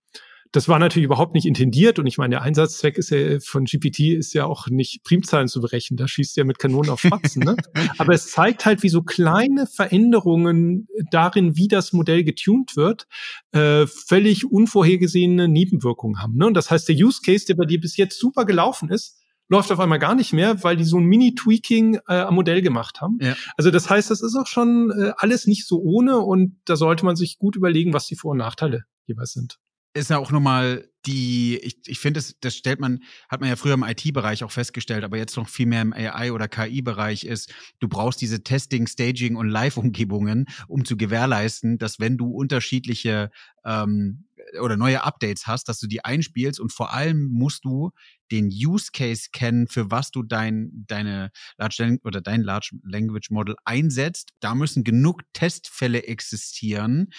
[0.52, 4.15] Das war natürlich überhaupt nicht intendiert und ich meine, der Einsatzzweck ist ja von GPT
[4.15, 7.44] ist ja auch nicht Primzahlen zu berechnen, da schießt ja mit Kanonen auf Spatzen.
[7.44, 7.56] ne?
[8.00, 13.06] Aber es zeigt halt, wie so kleine Veränderungen darin, wie das Modell getuned wird,
[13.52, 16.36] äh, völlig unvorhergesehene Nebenwirkungen haben.
[16.36, 16.48] Ne?
[16.48, 19.72] Und das heißt, der Use Case, der bei dir bis jetzt super gelaufen ist, läuft
[19.72, 23.18] auf einmal gar nicht mehr, weil die so ein Mini-Tweaking äh, am Modell gemacht haben.
[23.20, 23.36] Ja.
[23.58, 27.04] Also das heißt, das ist auch schon äh, alles nicht so ohne und da sollte
[27.06, 29.60] man sich gut überlegen, was die Vor- und Nachteile jeweils sind
[29.93, 32.99] ist ja auch nochmal die, ich, ich finde, das, das stellt man,
[33.30, 36.32] hat man ja früher im IT-Bereich auch festgestellt, aber jetzt noch viel mehr im AI-
[36.32, 42.17] oder KI-Bereich ist, du brauchst diese Testing, Staging und Live-Umgebungen, um zu gewährleisten, dass wenn
[42.17, 43.32] du unterschiedliche
[43.65, 44.25] ähm,
[44.62, 47.91] oder neue Updates hast, dass du die einspielst und vor allem musst du
[48.32, 53.56] den Use Case kennen, für was du dein, deine Large oder dein Large Language Model
[53.65, 54.32] einsetzt.
[54.39, 57.10] Da müssen genug Testfälle existieren,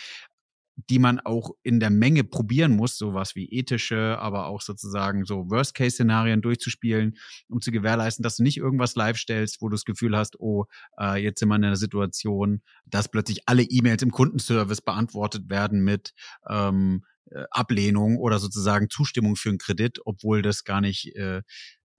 [0.76, 5.50] die man auch in der Menge probieren muss, sowas wie ethische, aber auch sozusagen so
[5.50, 7.16] Worst-Case-Szenarien durchzuspielen,
[7.48, 10.66] um zu gewährleisten, dass du nicht irgendwas live stellst, wo du das Gefühl hast, oh,
[10.98, 15.82] äh, jetzt sind wir in einer Situation, dass plötzlich alle E-Mails im Kundenservice beantwortet werden
[15.82, 16.14] mit
[16.48, 21.42] ähm, äh, Ablehnung oder sozusagen Zustimmung für einen Kredit, obwohl das gar nicht äh,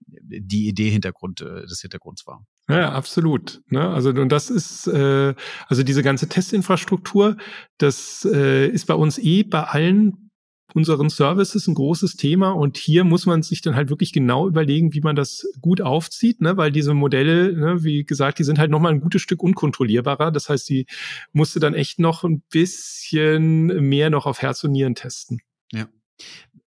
[0.06, 2.44] die Idee Hintergrund äh, des Hintergrunds war.
[2.68, 3.60] Ja, absolut.
[3.68, 3.88] Ne?
[3.88, 5.34] Also und das ist äh,
[5.66, 7.36] also diese ganze Testinfrastruktur,
[7.78, 10.30] das äh, ist bei uns eh bei allen
[10.74, 14.94] unseren Services ein großes Thema und hier muss man sich dann halt wirklich genau überlegen,
[14.94, 16.56] wie man das gut aufzieht, ne?
[16.56, 20.30] weil diese Modelle, ne, wie gesagt, die sind halt nochmal ein gutes Stück unkontrollierbarer.
[20.30, 20.86] Das heißt, die
[21.32, 25.40] musste dann echt noch ein bisschen mehr noch auf Herz und Nieren testen.
[25.72, 25.88] Ja.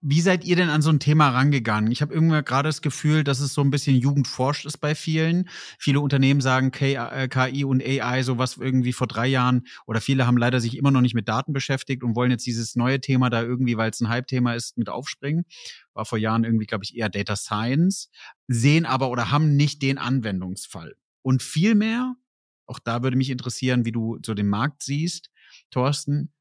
[0.04, 1.92] Wie seid ihr denn an so ein Thema rangegangen?
[1.92, 5.48] Ich habe irgendwie gerade das Gefühl, dass es so ein bisschen jugendforscht ist bei vielen.
[5.78, 10.36] Viele Unternehmen sagen KI äh, und AI, sowas irgendwie vor drei Jahren oder viele haben
[10.36, 13.42] leider sich immer noch nicht mit Daten beschäftigt und wollen jetzt dieses neue Thema da
[13.42, 15.44] irgendwie, weil es ein Hype-Thema ist, mit aufspringen.
[15.94, 18.10] War vor Jahren irgendwie, glaube ich, eher Data Science,
[18.48, 20.96] sehen aber oder haben nicht den Anwendungsfall.
[21.22, 22.16] Und vielmehr,
[22.66, 25.30] auch da würde mich interessieren, wie du so den Markt siehst,
[25.70, 26.32] Thorsten,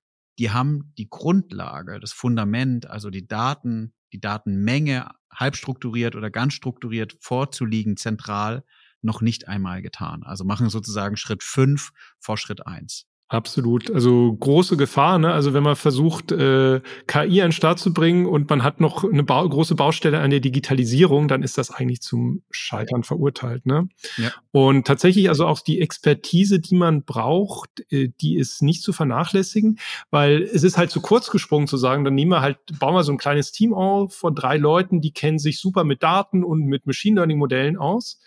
[0.42, 6.56] die haben die Grundlage, das Fundament, also die Daten, die Datenmenge halb strukturiert oder ganz
[6.56, 8.66] strukturiert vorzuliegen, zentral,
[9.04, 10.24] noch nicht einmal getan.
[10.24, 13.06] Also machen sozusagen Schritt fünf vor Schritt eins.
[13.32, 13.90] Absolut.
[13.90, 15.32] Also große Gefahr, ne?
[15.32, 19.06] Also wenn man versucht, äh, KI an den Start zu bringen und man hat noch
[19.06, 23.66] eine ba große Baustelle an der Digitalisierung, dann ist das eigentlich zum Scheitern verurteilt.
[23.66, 23.88] Ne?
[24.18, 24.34] Ja.
[24.52, 29.80] Und tatsächlich, also auch die Expertise, die man braucht, äh, die ist nicht zu vernachlässigen,
[30.10, 33.06] weil es ist halt zu kurz gesprungen zu sagen, dann nehmen wir halt, bauen wir
[33.06, 36.66] so ein kleines Team auf von drei Leuten, die kennen sich super mit Daten und
[36.66, 38.20] mit Machine Learning Modellen aus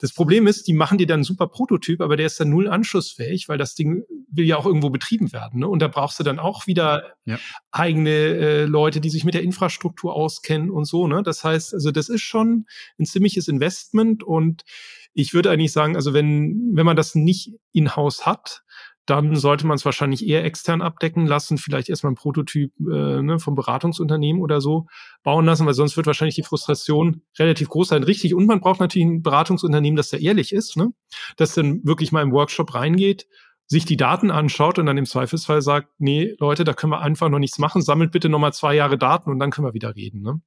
[0.00, 2.68] das Problem ist, die machen dir dann einen super Prototyp, aber der ist dann null
[2.68, 5.60] anschlussfähig, weil das Ding will ja auch irgendwo betrieben werden.
[5.60, 5.68] Ne?
[5.68, 7.38] Und da brauchst du dann auch wieder ja.
[7.70, 11.06] eigene äh, Leute, die sich mit der Infrastruktur auskennen und so.
[11.06, 11.22] Ne?
[11.22, 12.66] Das heißt, also das ist schon
[12.98, 14.64] ein ziemliches Investment und
[15.12, 18.62] ich würde eigentlich sagen, also wenn, wenn man das nicht in-house hat,
[19.06, 23.38] dann sollte man es wahrscheinlich eher extern abdecken lassen, vielleicht erstmal ein Prototyp äh, ne,
[23.38, 24.86] vom Beratungsunternehmen oder so
[25.22, 28.02] bauen lassen, weil sonst wird wahrscheinlich die Frustration relativ groß sein.
[28.04, 28.34] Richtig.
[28.34, 30.92] Und man braucht natürlich ein Beratungsunternehmen, das da ehrlich ist, ne?
[31.36, 33.26] das dann wirklich mal im Workshop reingeht
[33.70, 37.28] sich die Daten anschaut und dann im Zweifelsfall sagt, nee, Leute, da können wir einfach
[37.28, 40.22] noch nichts machen, sammelt bitte nochmal zwei Jahre Daten und dann können wir wieder reden.
[40.22, 40.40] Ne?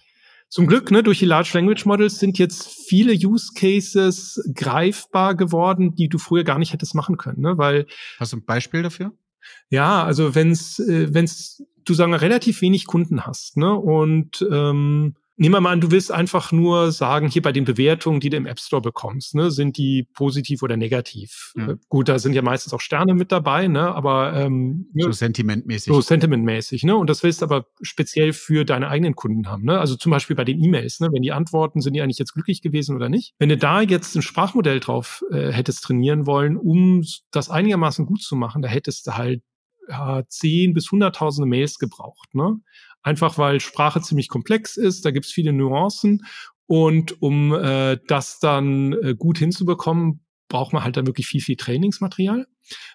[0.53, 5.95] Zum Glück, ne, durch die Large Language Models sind jetzt viele Use Cases greifbar geworden,
[5.95, 7.87] die du früher gar nicht hättest machen können, ne, weil.
[8.19, 9.13] Hast du ein Beispiel dafür?
[9.71, 15.55] Ja, also wenn's, äh, wenn's, du sagen relativ wenig Kunden hast, ne, und ähm, Nehmen
[15.55, 18.45] wir mal an, du willst einfach nur sagen, hier bei den Bewertungen, die du im
[18.45, 21.53] App Store bekommst, ne, sind die positiv oder negativ?
[21.55, 21.71] Ja.
[21.71, 25.91] Äh, gut, da sind ja meistens auch Sterne mit dabei, ne, aber ähm, so sentimentmäßig.
[25.91, 26.95] So sentimentmäßig, ne?
[26.95, 29.79] Und das willst du aber speziell für deine eigenen Kunden haben, ne?
[29.79, 31.09] Also zum Beispiel bei den E-Mails, ne?
[31.11, 33.33] Wenn die antworten, sind die eigentlich jetzt glücklich gewesen oder nicht?
[33.39, 38.21] Wenn du da jetzt ein Sprachmodell drauf äh, hättest trainieren wollen, um das einigermaßen gut
[38.21, 39.41] zu machen, da hättest du halt
[39.89, 42.59] ja, 10 bis hunderttausende Mails gebraucht, ne?
[43.03, 46.25] Einfach weil Sprache ziemlich komplex ist, da gibt's viele Nuancen
[46.65, 51.55] und um äh, das dann äh, gut hinzubekommen, braucht man halt dann wirklich viel, viel
[51.55, 52.47] Trainingsmaterial.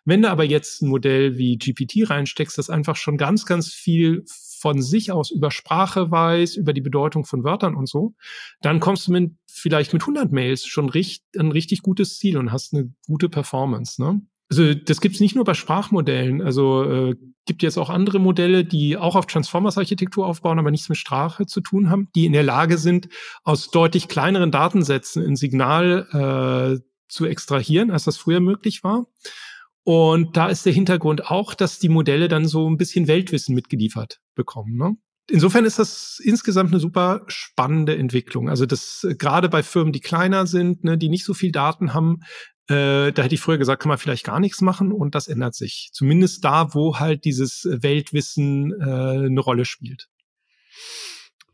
[0.04, 4.24] Wenn du aber jetzt ein Modell wie GPT reinsteckst, das einfach schon ganz, ganz viel
[4.60, 8.14] von sich aus über Sprache weiß, über die Bedeutung von Wörtern und so,
[8.60, 12.52] dann kommst du mit vielleicht mit 100 Mails schon richtig, ein richtig gutes Ziel und
[12.52, 14.02] hast eine gute Performance.
[14.02, 14.22] Ne?
[14.50, 16.40] Also das gibt's nicht nur bei Sprachmodellen.
[16.40, 17.16] Also äh,
[17.48, 21.60] gibt jetzt auch andere Modelle, die auch auf Transformers-Architektur aufbauen, aber nichts mit Sprache zu
[21.60, 23.08] tun haben, die in der Lage sind,
[23.42, 29.06] aus deutlich kleineren Datensätzen ein Signal äh, zu extrahieren, als das früher möglich war.
[29.82, 34.20] Und da ist der Hintergrund auch, dass die Modelle dann so ein bisschen Weltwissen mitgeliefert
[34.34, 34.76] bekommen.
[34.76, 34.96] Ne?
[35.30, 38.50] Insofern ist das insgesamt eine super spannende Entwicklung.
[38.50, 41.94] Also das äh, gerade bei Firmen, die kleiner sind, ne, die nicht so viel Daten
[41.94, 42.20] haben,
[42.68, 45.54] äh, da hätte ich früher gesagt, kann man vielleicht gar nichts machen und das ändert
[45.54, 45.90] sich.
[45.92, 50.08] Zumindest da, wo halt dieses Weltwissen äh, eine Rolle spielt.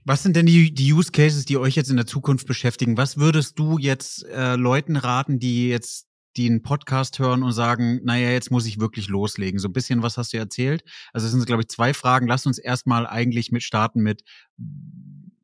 [0.05, 2.96] Was sind denn die, die Use Cases, die euch jetzt in der Zukunft beschäftigen?
[2.96, 8.31] Was würdest du jetzt äh, Leuten raten, die jetzt einen Podcast hören und sagen, naja,
[8.31, 9.61] jetzt muss ich wirklich loslegen.
[9.61, 10.83] So ein bisschen, was hast du erzählt?
[11.12, 12.27] Also es sind, glaube ich, zwei Fragen.
[12.27, 14.24] Lass uns erstmal eigentlich mit starten mit,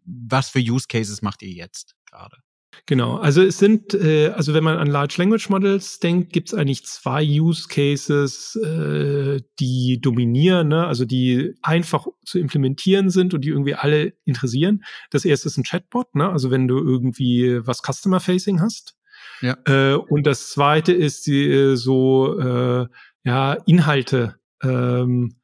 [0.05, 2.39] was für Use Cases macht ihr jetzt gerade?
[2.87, 6.55] Genau, also es sind, äh, also wenn man an Large Language Models denkt, gibt es
[6.55, 10.87] eigentlich zwei Use Cases, äh, die dominieren, ne?
[10.87, 14.85] also die einfach zu implementieren sind und die irgendwie alle interessieren.
[15.11, 16.29] Das erste ist ein Chatbot, ne?
[16.29, 18.95] also wenn du irgendwie was Customer-Facing hast.
[19.41, 19.57] Ja.
[19.67, 22.87] Äh, und das zweite ist die, äh, so äh,
[23.25, 24.37] ja Inhalte.
[24.63, 25.40] Ähm,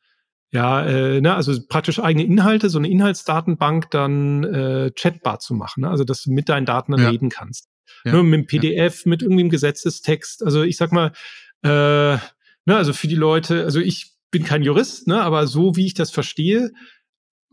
[0.52, 5.82] ja, äh, ne, also praktisch eigene Inhalte, so eine Inhaltsdatenbank dann äh, chatbar zu machen,
[5.82, 5.90] ne?
[5.90, 7.10] also dass du mit deinen Daten dann ja.
[7.10, 7.68] reden kannst.
[8.04, 8.12] Ja.
[8.12, 9.10] Ne, mit dem PDF, ja.
[9.10, 10.44] mit irgendwie einem Gesetzestext.
[10.44, 11.12] Also ich sag mal,
[11.62, 12.20] äh, ne,
[12.66, 16.10] also für die Leute, also ich bin kein Jurist, ne, aber so wie ich das
[16.10, 16.70] verstehe,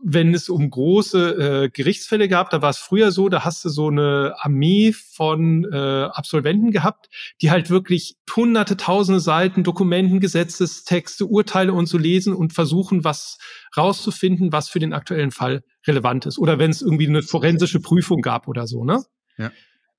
[0.06, 3.70] wenn es um große äh, Gerichtsfälle gab, da war es früher so, da hast du
[3.70, 5.76] so eine Armee von äh,
[6.12, 7.08] Absolventen gehabt,
[7.40, 13.38] die halt wirklich hunderte, tausende Seiten Dokumenten, Gesetzestexte, Urteile und so lesen und versuchen, was
[13.76, 16.38] rauszufinden, was für den aktuellen Fall relevant ist.
[16.38, 19.02] Oder wenn es irgendwie eine forensische Prüfung gab oder so, ne?
[19.38, 19.50] Ja.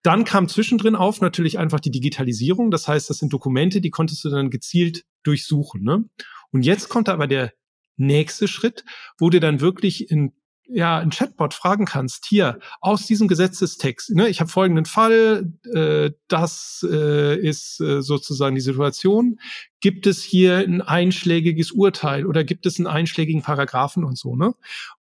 [0.03, 2.69] Dann kam zwischendrin auf natürlich einfach die Digitalisierung.
[2.69, 5.81] Das heißt, das sind Dokumente, die konntest du dann gezielt durchsuchen.
[5.81, 6.05] Ne?
[6.51, 7.53] Und jetzt kommt aber der
[7.97, 8.83] nächste Schritt,
[9.17, 10.33] wo du dann wirklich in
[10.67, 16.11] ja, ein Chatbot fragen kannst, hier, aus diesem Gesetzestext, ne, ich habe folgenden Fall, äh,
[16.27, 19.39] das äh, ist äh, sozusagen die Situation,
[19.79, 24.55] gibt es hier ein einschlägiges Urteil oder gibt es einen einschlägigen Paragraphen und so, ne?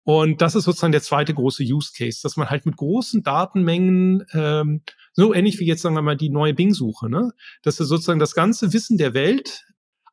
[0.04, 4.26] Und das ist sozusagen der zweite große Use Case, dass man halt mit großen Datenmengen,
[4.34, 4.82] ähm,
[5.14, 7.32] so ähnlich wie jetzt sagen wir mal die neue Bing-Suche, ne?
[7.62, 9.64] Dass du sozusagen das ganze Wissen der Welt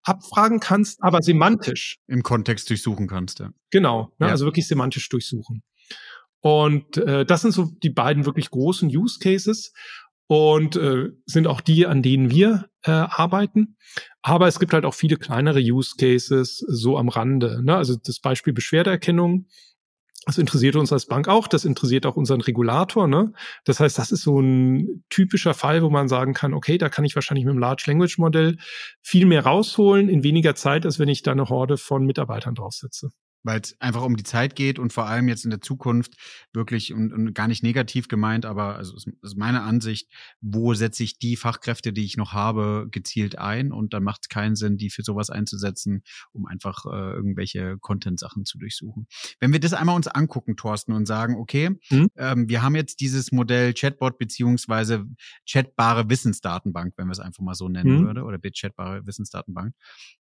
[0.03, 1.99] abfragen kannst, aber semantisch.
[2.07, 3.51] Im Kontext durchsuchen kannst, ja.
[3.71, 4.33] Genau, ne, ja.
[4.33, 5.63] also wirklich semantisch durchsuchen.
[6.41, 9.73] Und äh, das sind so die beiden wirklich großen Use Cases
[10.27, 13.77] und äh, sind auch die, an denen wir äh, arbeiten.
[14.23, 17.63] Aber es gibt halt auch viele kleinere Use Cases so am Rande.
[17.63, 17.77] Ne?
[17.77, 19.47] Also das Beispiel Beschwerdeerkennung
[20.27, 23.09] das interessiert uns als Bank auch, das interessiert auch unseren Regulator.
[23.09, 23.33] Ne?
[23.65, 27.05] Das heißt, das ist so ein typischer Fall, wo man sagen kann, okay, da kann
[27.05, 28.59] ich wahrscheinlich mit dem Large Language Modell
[29.03, 33.11] viel mehr rausholen in weniger Zeit, als wenn ich da eine Horde von Mitarbeitern draufsetze
[33.43, 36.15] weil es einfach um die Zeit geht und vor allem jetzt in der Zukunft
[36.53, 41.03] wirklich und, und gar nicht negativ gemeint, aber also ist, ist meine Ansicht, wo setze
[41.03, 44.77] ich die Fachkräfte, die ich noch habe, gezielt ein und dann macht es keinen Sinn,
[44.77, 49.07] die für sowas einzusetzen, um einfach äh, irgendwelche Content-Sachen zu durchsuchen.
[49.39, 52.09] Wenn wir das einmal uns angucken, Thorsten, und sagen, okay, mhm.
[52.17, 55.05] ähm, wir haben jetzt dieses Modell Chatbot beziehungsweise
[55.47, 58.07] chatbare Wissensdatenbank, wenn wir es einfach mal so nennen mhm.
[58.07, 59.75] würde, oder chatbare Wissensdatenbank.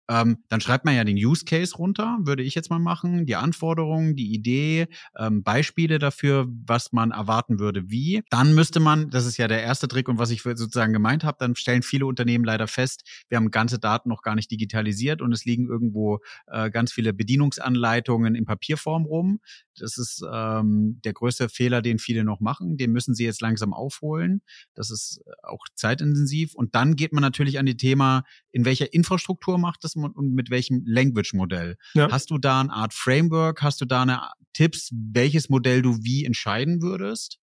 [0.09, 3.35] Ähm, dann schreibt man ja den Use Case runter, würde ich jetzt mal machen, die
[3.35, 4.87] Anforderungen, die Idee,
[5.17, 8.21] ähm, Beispiele dafür, was man erwarten würde, wie.
[8.29, 11.37] Dann müsste man, das ist ja der erste Trick und was ich sozusagen gemeint habe,
[11.39, 15.31] dann stellen viele Unternehmen leider fest, wir haben ganze Daten noch gar nicht digitalisiert und
[15.31, 19.39] es liegen irgendwo äh, ganz viele Bedienungsanleitungen in Papierform rum.
[19.79, 22.77] Das ist ähm, der größte Fehler, den viele noch machen.
[22.77, 24.41] Den müssen sie jetzt langsam aufholen.
[24.73, 26.55] Das ist auch zeitintensiv.
[26.55, 30.49] Und dann geht man natürlich an die Thema, in welcher Infrastruktur macht das und mit
[30.49, 31.77] welchem Language-Modell.
[31.93, 32.11] Ja.
[32.11, 33.61] Hast du da eine Art Framework?
[33.61, 34.21] Hast du da eine
[34.53, 37.39] Tipps, welches Modell du wie entscheiden würdest?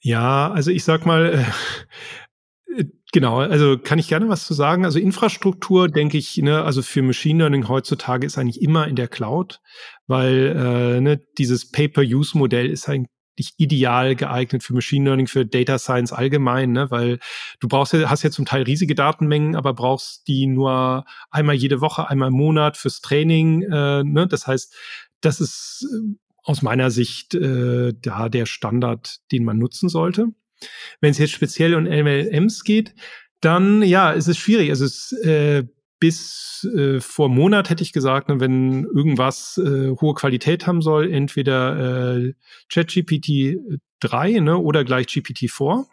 [0.00, 1.44] Ja, also ich sag mal, äh,
[3.12, 4.84] Genau, also kann ich gerne was zu sagen.
[4.84, 9.08] Also Infrastruktur, denke ich, ne, also für Machine Learning heutzutage ist eigentlich immer in der
[9.08, 9.60] Cloud,
[10.06, 13.08] weil äh, ne, dieses Pay-per-Use-Modell ist eigentlich
[13.56, 16.90] ideal geeignet für Machine Learning, für Data Science allgemein, ne?
[16.90, 17.18] weil
[17.60, 21.80] du brauchst ja, hast ja zum Teil riesige Datenmengen, aber brauchst die nur einmal jede
[21.80, 23.62] Woche, einmal im Monat fürs Training.
[23.62, 24.26] Äh, ne?
[24.28, 24.74] Das heißt,
[25.20, 30.28] das ist äh, aus meiner Sicht äh, da der Standard, den man nutzen sollte.
[31.00, 32.94] Wenn es jetzt speziell um LLMs geht,
[33.40, 34.70] dann ja, es ist schwierig.
[34.70, 35.64] Also es äh,
[36.00, 41.12] bis äh, vor Monat hätte ich gesagt, ne, wenn irgendwas äh, hohe Qualität haben soll,
[41.12, 42.34] entweder äh,
[42.72, 43.56] ChatGPT
[44.00, 45.86] 3 ne, oder gleich GPT-4.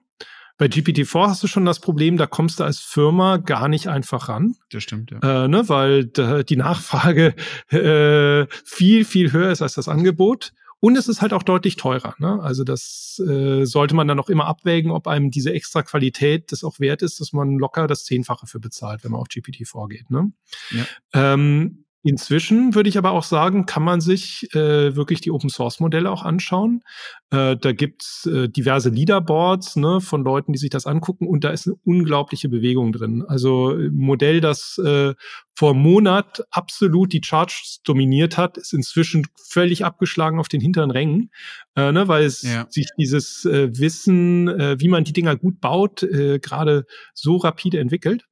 [0.58, 4.30] Bei GPT-4 hast du schon das Problem, da kommst du als Firma gar nicht einfach
[4.30, 4.56] ran.
[4.70, 5.46] Das stimmt, ja.
[5.46, 7.36] Äh, ne, weil die Nachfrage
[7.70, 10.54] äh, viel, viel höher ist als das Angebot.
[10.86, 12.14] Und es ist halt auch deutlich teurer.
[12.20, 12.40] Ne?
[12.44, 16.64] Also das äh, sollte man dann auch immer abwägen, ob einem diese extra Qualität das
[16.64, 20.12] auch wert ist, dass man locker das Zehnfache für bezahlt, wenn man auf GPT vorgeht.
[20.12, 20.32] Ne?
[20.70, 20.86] Ja.
[21.34, 25.80] Ähm, Inzwischen würde ich aber auch sagen, kann man sich äh, wirklich die Open Source
[25.80, 26.84] Modelle auch anschauen.
[27.32, 31.50] Äh, da gibt's äh, diverse Leaderboards ne, von Leuten, die sich das angucken und da
[31.50, 33.24] ist eine unglaubliche Bewegung drin.
[33.28, 35.16] Also ein Modell, das äh,
[35.56, 40.92] vor einem Monat absolut die Charts dominiert hat, ist inzwischen völlig abgeschlagen auf den hinteren
[40.92, 41.32] Rängen,
[41.76, 42.68] äh, ne, weil es ja.
[42.70, 46.86] sich dieses äh, Wissen, äh, wie man die Dinger gut baut, äh, gerade
[47.16, 48.28] so rapide entwickelt.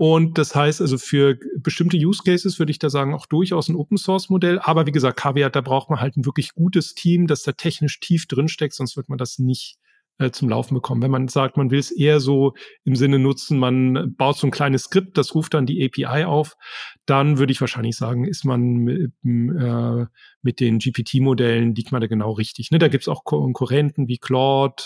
[0.00, 3.76] Und das heißt also für bestimmte Use Cases würde ich da sagen, auch durchaus ein
[3.76, 4.58] Open Source Modell.
[4.58, 8.00] Aber wie gesagt, Kaviar, da braucht man halt ein wirklich gutes Team, das da technisch
[8.00, 9.76] tief drinsteckt, sonst wird man das nicht
[10.16, 11.02] äh, zum Laufen bekommen.
[11.02, 14.50] Wenn man sagt, man will es eher so im Sinne nutzen, man baut so ein
[14.50, 16.56] kleines Skript, das ruft dann die API auf,
[17.04, 20.06] dann würde ich wahrscheinlich sagen, ist man mit, äh,
[20.40, 22.70] mit den GPT-Modellen, liegt man da genau richtig.
[22.70, 22.78] Ne?
[22.78, 24.82] Da gibt's auch Konkurrenten wie Claude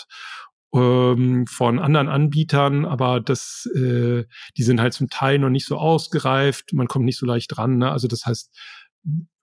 [0.73, 4.25] ähm, von anderen Anbietern, aber das, äh,
[4.57, 7.77] die sind halt zum Teil noch nicht so ausgereift, man kommt nicht so leicht dran.
[7.77, 7.91] Ne?
[7.91, 8.51] Also das heißt,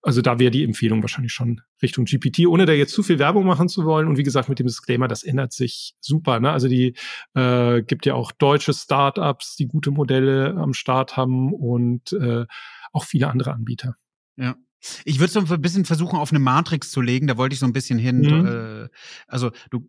[0.02, 3.46] also da wäre die Empfehlung wahrscheinlich schon Richtung GPT, ohne da jetzt zu viel Werbung
[3.46, 4.08] machen zu wollen.
[4.08, 6.40] Und wie gesagt, mit dem Disclaimer, das ändert sich super.
[6.40, 6.50] Ne?
[6.50, 6.94] Also die
[7.34, 12.46] äh, gibt ja auch deutsche Startups, die gute Modelle am Start haben und äh,
[12.92, 13.94] auch viele andere Anbieter.
[14.36, 14.56] Ja.
[15.04, 17.26] Ich würde so ein bisschen versuchen, auf eine Matrix zu legen.
[17.26, 18.20] Da wollte ich so ein bisschen hin.
[18.20, 18.46] Mhm.
[18.46, 18.88] Äh,
[19.26, 19.88] also du,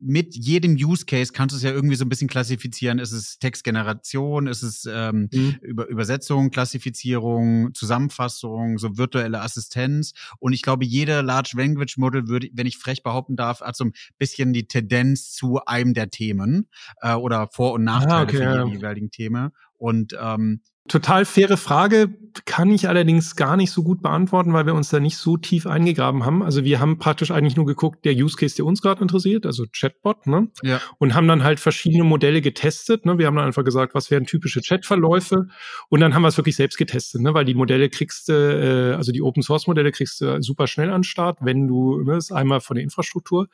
[0.00, 2.98] mit jedem Use Case kannst du es ja irgendwie so ein bisschen klassifizieren.
[2.98, 4.46] Ist es Textgeneration?
[4.46, 5.56] Ist es ähm, mhm.
[5.60, 10.12] Über Übersetzung, Klassifizierung, Zusammenfassung, so virtuelle Assistenz?
[10.38, 13.84] Und ich glaube, jeder Large Language Model würde, wenn ich frech behaupten darf, hat so
[13.84, 16.68] ein bisschen die Tendenz zu einem der Themen
[17.00, 18.64] äh, oder Vor- und Nachteile ah, okay, für ja.
[18.64, 19.50] die jeweiligen Themen.
[19.76, 24.74] Und ähm, Total faire Frage, kann ich allerdings gar nicht so gut beantworten, weil wir
[24.74, 26.42] uns da nicht so tief eingegraben haben.
[26.42, 29.64] Also wir haben praktisch eigentlich nur geguckt, der Use Case, der uns gerade interessiert, also
[29.72, 30.48] Chatbot, ne?
[30.62, 30.80] Ja.
[30.98, 33.06] Und haben dann halt verschiedene Modelle getestet.
[33.06, 33.18] Ne?
[33.18, 35.48] Wir haben dann einfach gesagt, was wären typische Chatverläufe
[35.88, 37.34] und dann haben wir es wirklich selbst getestet, ne?
[37.34, 40.90] weil die Modelle kriegst du, äh, also die Open Source Modelle kriegst du super schnell
[40.90, 43.48] an Start, wenn du ne, es einmal von der Infrastruktur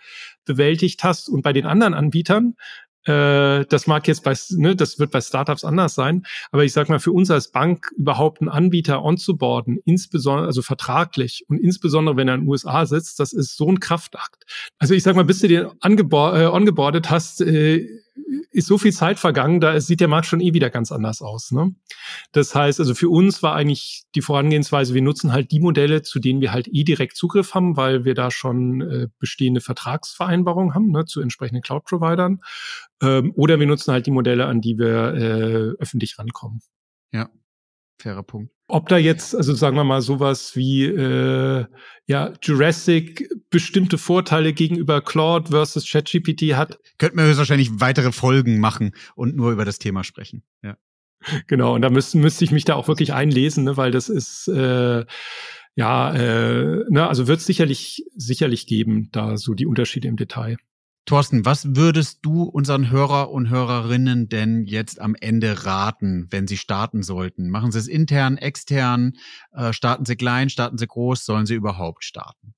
[0.44, 1.28] bewältigt hast.
[1.28, 2.54] Und bei den anderen Anbietern,
[3.04, 6.88] äh, das mag jetzt bei, ne, das wird bei Startups anders sein, aber ich sag
[6.88, 12.28] mal, für uns als Bank überhaupt einen Anbieter onzuboarden, insbesondere, also vertraglich und insbesondere, wenn
[12.28, 14.44] er in den USA sitzt, das ist so ein Kraftakt.
[14.78, 17.86] Also ich sag mal, bis du den äh, ongeboardet hast, äh,
[18.50, 21.50] ist so viel Zeit vergangen, da sieht der Markt schon eh wieder ganz anders aus.
[21.50, 21.74] Ne?
[22.32, 26.20] Das heißt, also für uns war eigentlich die Vorangehensweise, wir nutzen halt die Modelle, zu
[26.20, 30.90] denen wir halt eh direkt Zugriff haben, weil wir da schon äh, bestehende Vertragsvereinbarungen haben
[30.90, 32.40] ne, zu entsprechenden Cloud-Providern.
[33.02, 36.60] Ähm, oder wir nutzen halt die Modelle, an die wir äh, öffentlich rankommen.
[37.12, 37.30] Ja,
[37.98, 38.53] fairer Punkt.
[38.66, 41.66] Ob da jetzt, also sagen wir mal, sowas wie äh,
[42.06, 46.78] ja, Jurassic bestimmte Vorteile gegenüber Claude versus ChatGPT hat.
[46.98, 50.42] Könnten wir höchstwahrscheinlich weitere Folgen machen und nur über das Thema sprechen.
[50.62, 50.76] Ja.
[51.46, 54.48] Genau, und da müsste, müsste ich mich da auch wirklich einlesen, ne, weil das ist
[54.48, 55.04] äh,
[55.76, 60.56] ja, äh, ne, also wird es sicherlich, sicherlich geben, da so die Unterschiede im Detail.
[61.06, 66.56] Thorsten, was würdest du unseren Hörer und Hörerinnen denn jetzt am Ende raten, wenn sie
[66.56, 67.50] starten sollten?
[67.50, 69.12] Machen sie es intern, extern?
[69.52, 71.26] Äh, starten sie klein, starten sie groß?
[71.26, 72.54] Sollen sie überhaupt starten?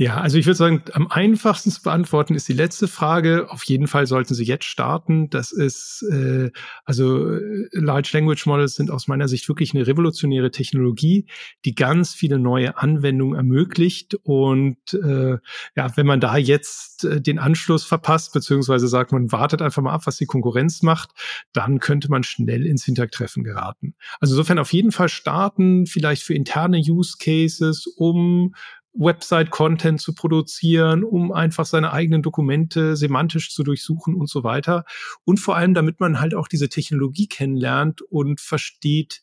[0.00, 3.50] Ja, also ich würde sagen, am einfachsten zu beantworten ist die letzte Frage.
[3.50, 5.28] Auf jeden Fall sollten Sie jetzt starten.
[5.28, 6.52] Das ist, äh,
[6.84, 11.26] also äh, Large Language Models sind aus meiner Sicht wirklich eine revolutionäre Technologie,
[11.64, 14.14] die ganz viele neue Anwendungen ermöglicht.
[14.22, 15.38] Und äh,
[15.74, 19.94] ja, wenn man da jetzt äh, den Anschluss verpasst, beziehungsweise sagt, man wartet einfach mal
[19.94, 21.10] ab, was die Konkurrenz macht,
[21.52, 23.96] dann könnte man schnell ins Hintertreffen geraten.
[24.20, 28.54] Also insofern auf jeden Fall starten, vielleicht für interne Use Cases, um
[28.94, 34.84] Website-Content zu produzieren, um einfach seine eigenen Dokumente semantisch zu durchsuchen und so weiter.
[35.24, 39.22] Und vor allem, damit man halt auch diese Technologie kennenlernt und versteht,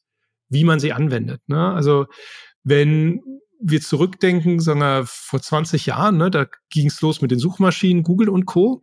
[0.50, 1.42] wie man sie anwendet.
[1.48, 1.74] Ne?
[1.74, 2.06] Also
[2.64, 3.22] wenn
[3.62, 8.04] wir zurückdenken, sagen wir vor 20 Jahren, ne, da ging es los mit den Suchmaschinen,
[8.04, 8.82] Google und Co.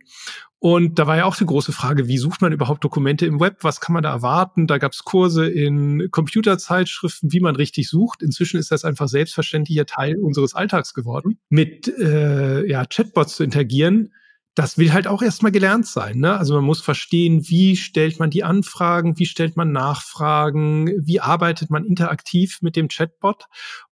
[0.59, 3.57] Und da war ja auch die große Frage, wie sucht man überhaupt Dokumente im Web?
[3.63, 4.65] Was kann man da erwarten?
[4.65, 8.23] Da gab es Kurse in Computerzeitschriften, wie man richtig sucht.
[8.23, 11.37] Inzwischen ist das einfach selbstverständlicher Teil unseres Alltags geworden.
[11.49, 14.13] Mit äh, ja, Chatbots zu interagieren,
[14.55, 16.19] das will halt auch erstmal gelernt sein.
[16.19, 16.37] Ne?
[16.37, 21.71] Also man muss verstehen, wie stellt man die Anfragen, wie stellt man Nachfragen, wie arbeitet
[21.71, 23.45] man interaktiv mit dem Chatbot.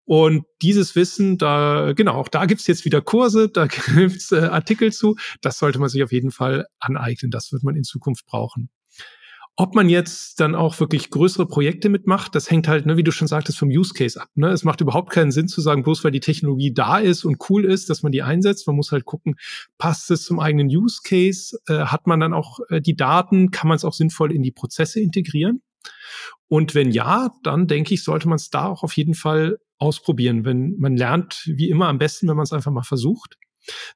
[0.10, 4.91] Und dieses Wissen, da, genau, auch da gibt's jetzt wieder Kurse, da gibt's äh, Artikel
[4.91, 5.16] zu.
[5.41, 7.30] Das sollte man sich auf jeden Fall aneignen.
[7.30, 8.72] Das wird man in Zukunft brauchen.
[9.55, 13.12] Ob man jetzt dann auch wirklich größere Projekte mitmacht, das hängt halt, ne, wie du
[13.12, 14.30] schon sagtest, vom Use Case ab.
[14.34, 14.49] Ne?
[14.49, 17.64] Es macht überhaupt keinen Sinn zu sagen, bloß weil die Technologie da ist und cool
[17.64, 18.66] ist, dass man die einsetzt.
[18.66, 19.36] Man muss halt gucken,
[19.78, 21.55] passt es zum eigenen Use Case?
[21.68, 23.51] Äh, hat man dann auch äh, die Daten?
[23.51, 25.62] Kann man es auch sinnvoll in die Prozesse integrieren?
[26.47, 30.45] Und wenn ja, dann denke ich, sollte man es da auch auf jeden Fall ausprobieren.
[30.45, 33.38] Wenn man lernt, wie immer am besten, wenn man es einfach mal versucht.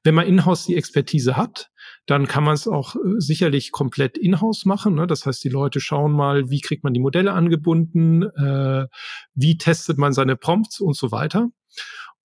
[0.02, 1.70] Wenn man in-house die Expertise hat,
[2.06, 4.94] dann kann man es auch äh, sicherlich komplett in-house machen.
[4.94, 5.06] Ne?
[5.06, 8.86] Das heißt, die Leute schauen mal, wie kriegt man die Modelle angebunden, äh,
[9.34, 11.48] wie testet man seine Prompts und so weiter.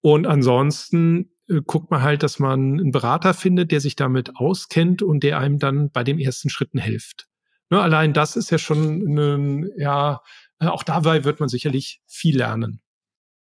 [0.01, 5.01] Und ansonsten äh, guckt man halt, dass man einen Berater findet, der sich damit auskennt
[5.01, 7.28] und der einem dann bei den ersten Schritten hilft.
[7.69, 7.81] Ne?
[7.81, 10.21] Allein das ist ja schon ein, ja,
[10.59, 12.81] äh, auch dabei wird man sicherlich viel lernen.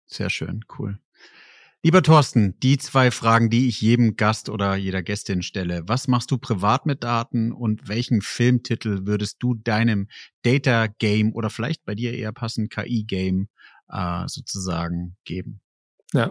[0.07, 0.99] Sehr schön, cool.
[1.83, 5.83] Lieber Thorsten, die zwei Fragen, die ich jedem Gast oder jeder Gästin stelle.
[5.87, 10.09] Was machst du privat mit Daten und welchen Filmtitel würdest du deinem
[10.43, 13.49] Data Game oder vielleicht bei dir eher passend KI Game
[13.91, 15.61] äh, sozusagen geben?
[16.15, 16.31] Ja,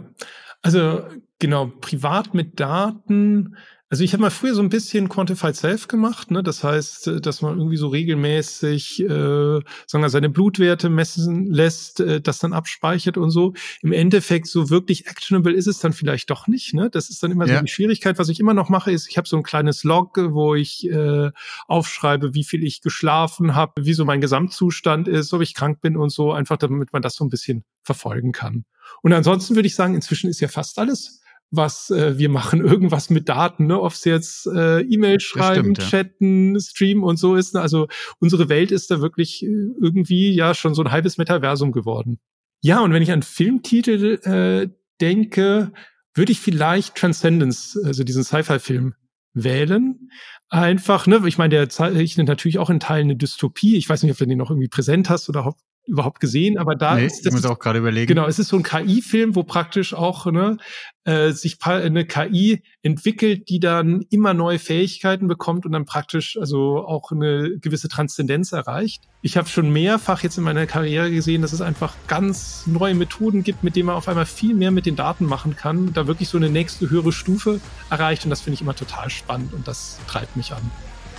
[0.63, 3.55] also genau, privat mit Daten
[3.93, 6.41] also ich habe mal früher so ein bisschen Quantified Self gemacht, ne?
[6.41, 11.99] Das heißt, äh, dass man irgendwie so regelmäßig äh, sagen wir, seine Blutwerte messen lässt,
[11.99, 13.53] äh, das dann abspeichert und so.
[13.83, 16.73] Im Endeffekt so wirklich actionable ist es dann vielleicht doch nicht.
[16.73, 16.89] Ne?
[16.89, 17.57] Das ist dann immer ja.
[17.57, 18.17] so die Schwierigkeit.
[18.17, 21.29] Was ich immer noch mache, ist, ich habe so ein kleines Log, wo ich äh,
[21.67, 25.97] aufschreibe, wie viel ich geschlafen habe, wie so mein Gesamtzustand ist, ob ich krank bin
[25.97, 28.65] und so, einfach damit man das so ein bisschen verfolgen kann.
[29.03, 31.19] Und ansonsten würde ich sagen, inzwischen ist ja fast alles
[31.55, 33.79] was äh, wir machen, irgendwas mit Daten, ne?
[33.79, 36.59] ob es jetzt äh, E-Mail schreiben, stimmt, chatten, ja.
[36.59, 37.53] streamen und so ist.
[37.53, 37.61] Ne?
[37.61, 37.87] Also
[38.19, 42.19] unsere Welt ist da wirklich äh, irgendwie ja schon so ein halbes Metaversum geworden.
[42.61, 45.71] Ja, und wenn ich an Filmtitel äh, denke,
[46.15, 48.93] würde ich vielleicht Transcendence, also diesen Sci-Fi-Film,
[49.33, 50.09] wählen.
[50.49, 53.75] Einfach, ne, ich meine, der zeichnet natürlich auch in Teilen eine Dystopie.
[53.77, 55.43] Ich weiß nicht, ob du den noch irgendwie präsent hast oder
[55.85, 57.33] überhaupt gesehen, aber da nee, ist das.
[57.33, 58.07] Ich muss auch gerade überlegen.
[58.07, 60.57] Genau, es ist so ein KI-Film, wo praktisch auch ne,
[61.03, 66.85] äh, sich eine KI entwickelt, die dann immer neue Fähigkeiten bekommt und dann praktisch also
[66.85, 69.03] auch eine gewisse Transzendenz erreicht.
[69.21, 73.43] Ich habe schon mehrfach jetzt in meiner Karriere gesehen, dass es einfach ganz neue Methoden
[73.43, 76.29] gibt, mit denen man auf einmal viel mehr mit den Daten machen kann, da wirklich
[76.29, 77.59] so eine nächste höhere Stufe
[77.89, 80.71] erreicht und das finde ich immer total spannend und das treibt mich an.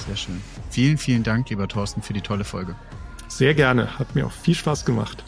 [0.06, 0.40] Sehr schön.
[0.70, 2.74] Vielen, vielen Dank, lieber Thorsten, für die tolle Folge.
[3.36, 5.24] Sehr gerne, hat mir auch viel Spaß gemacht.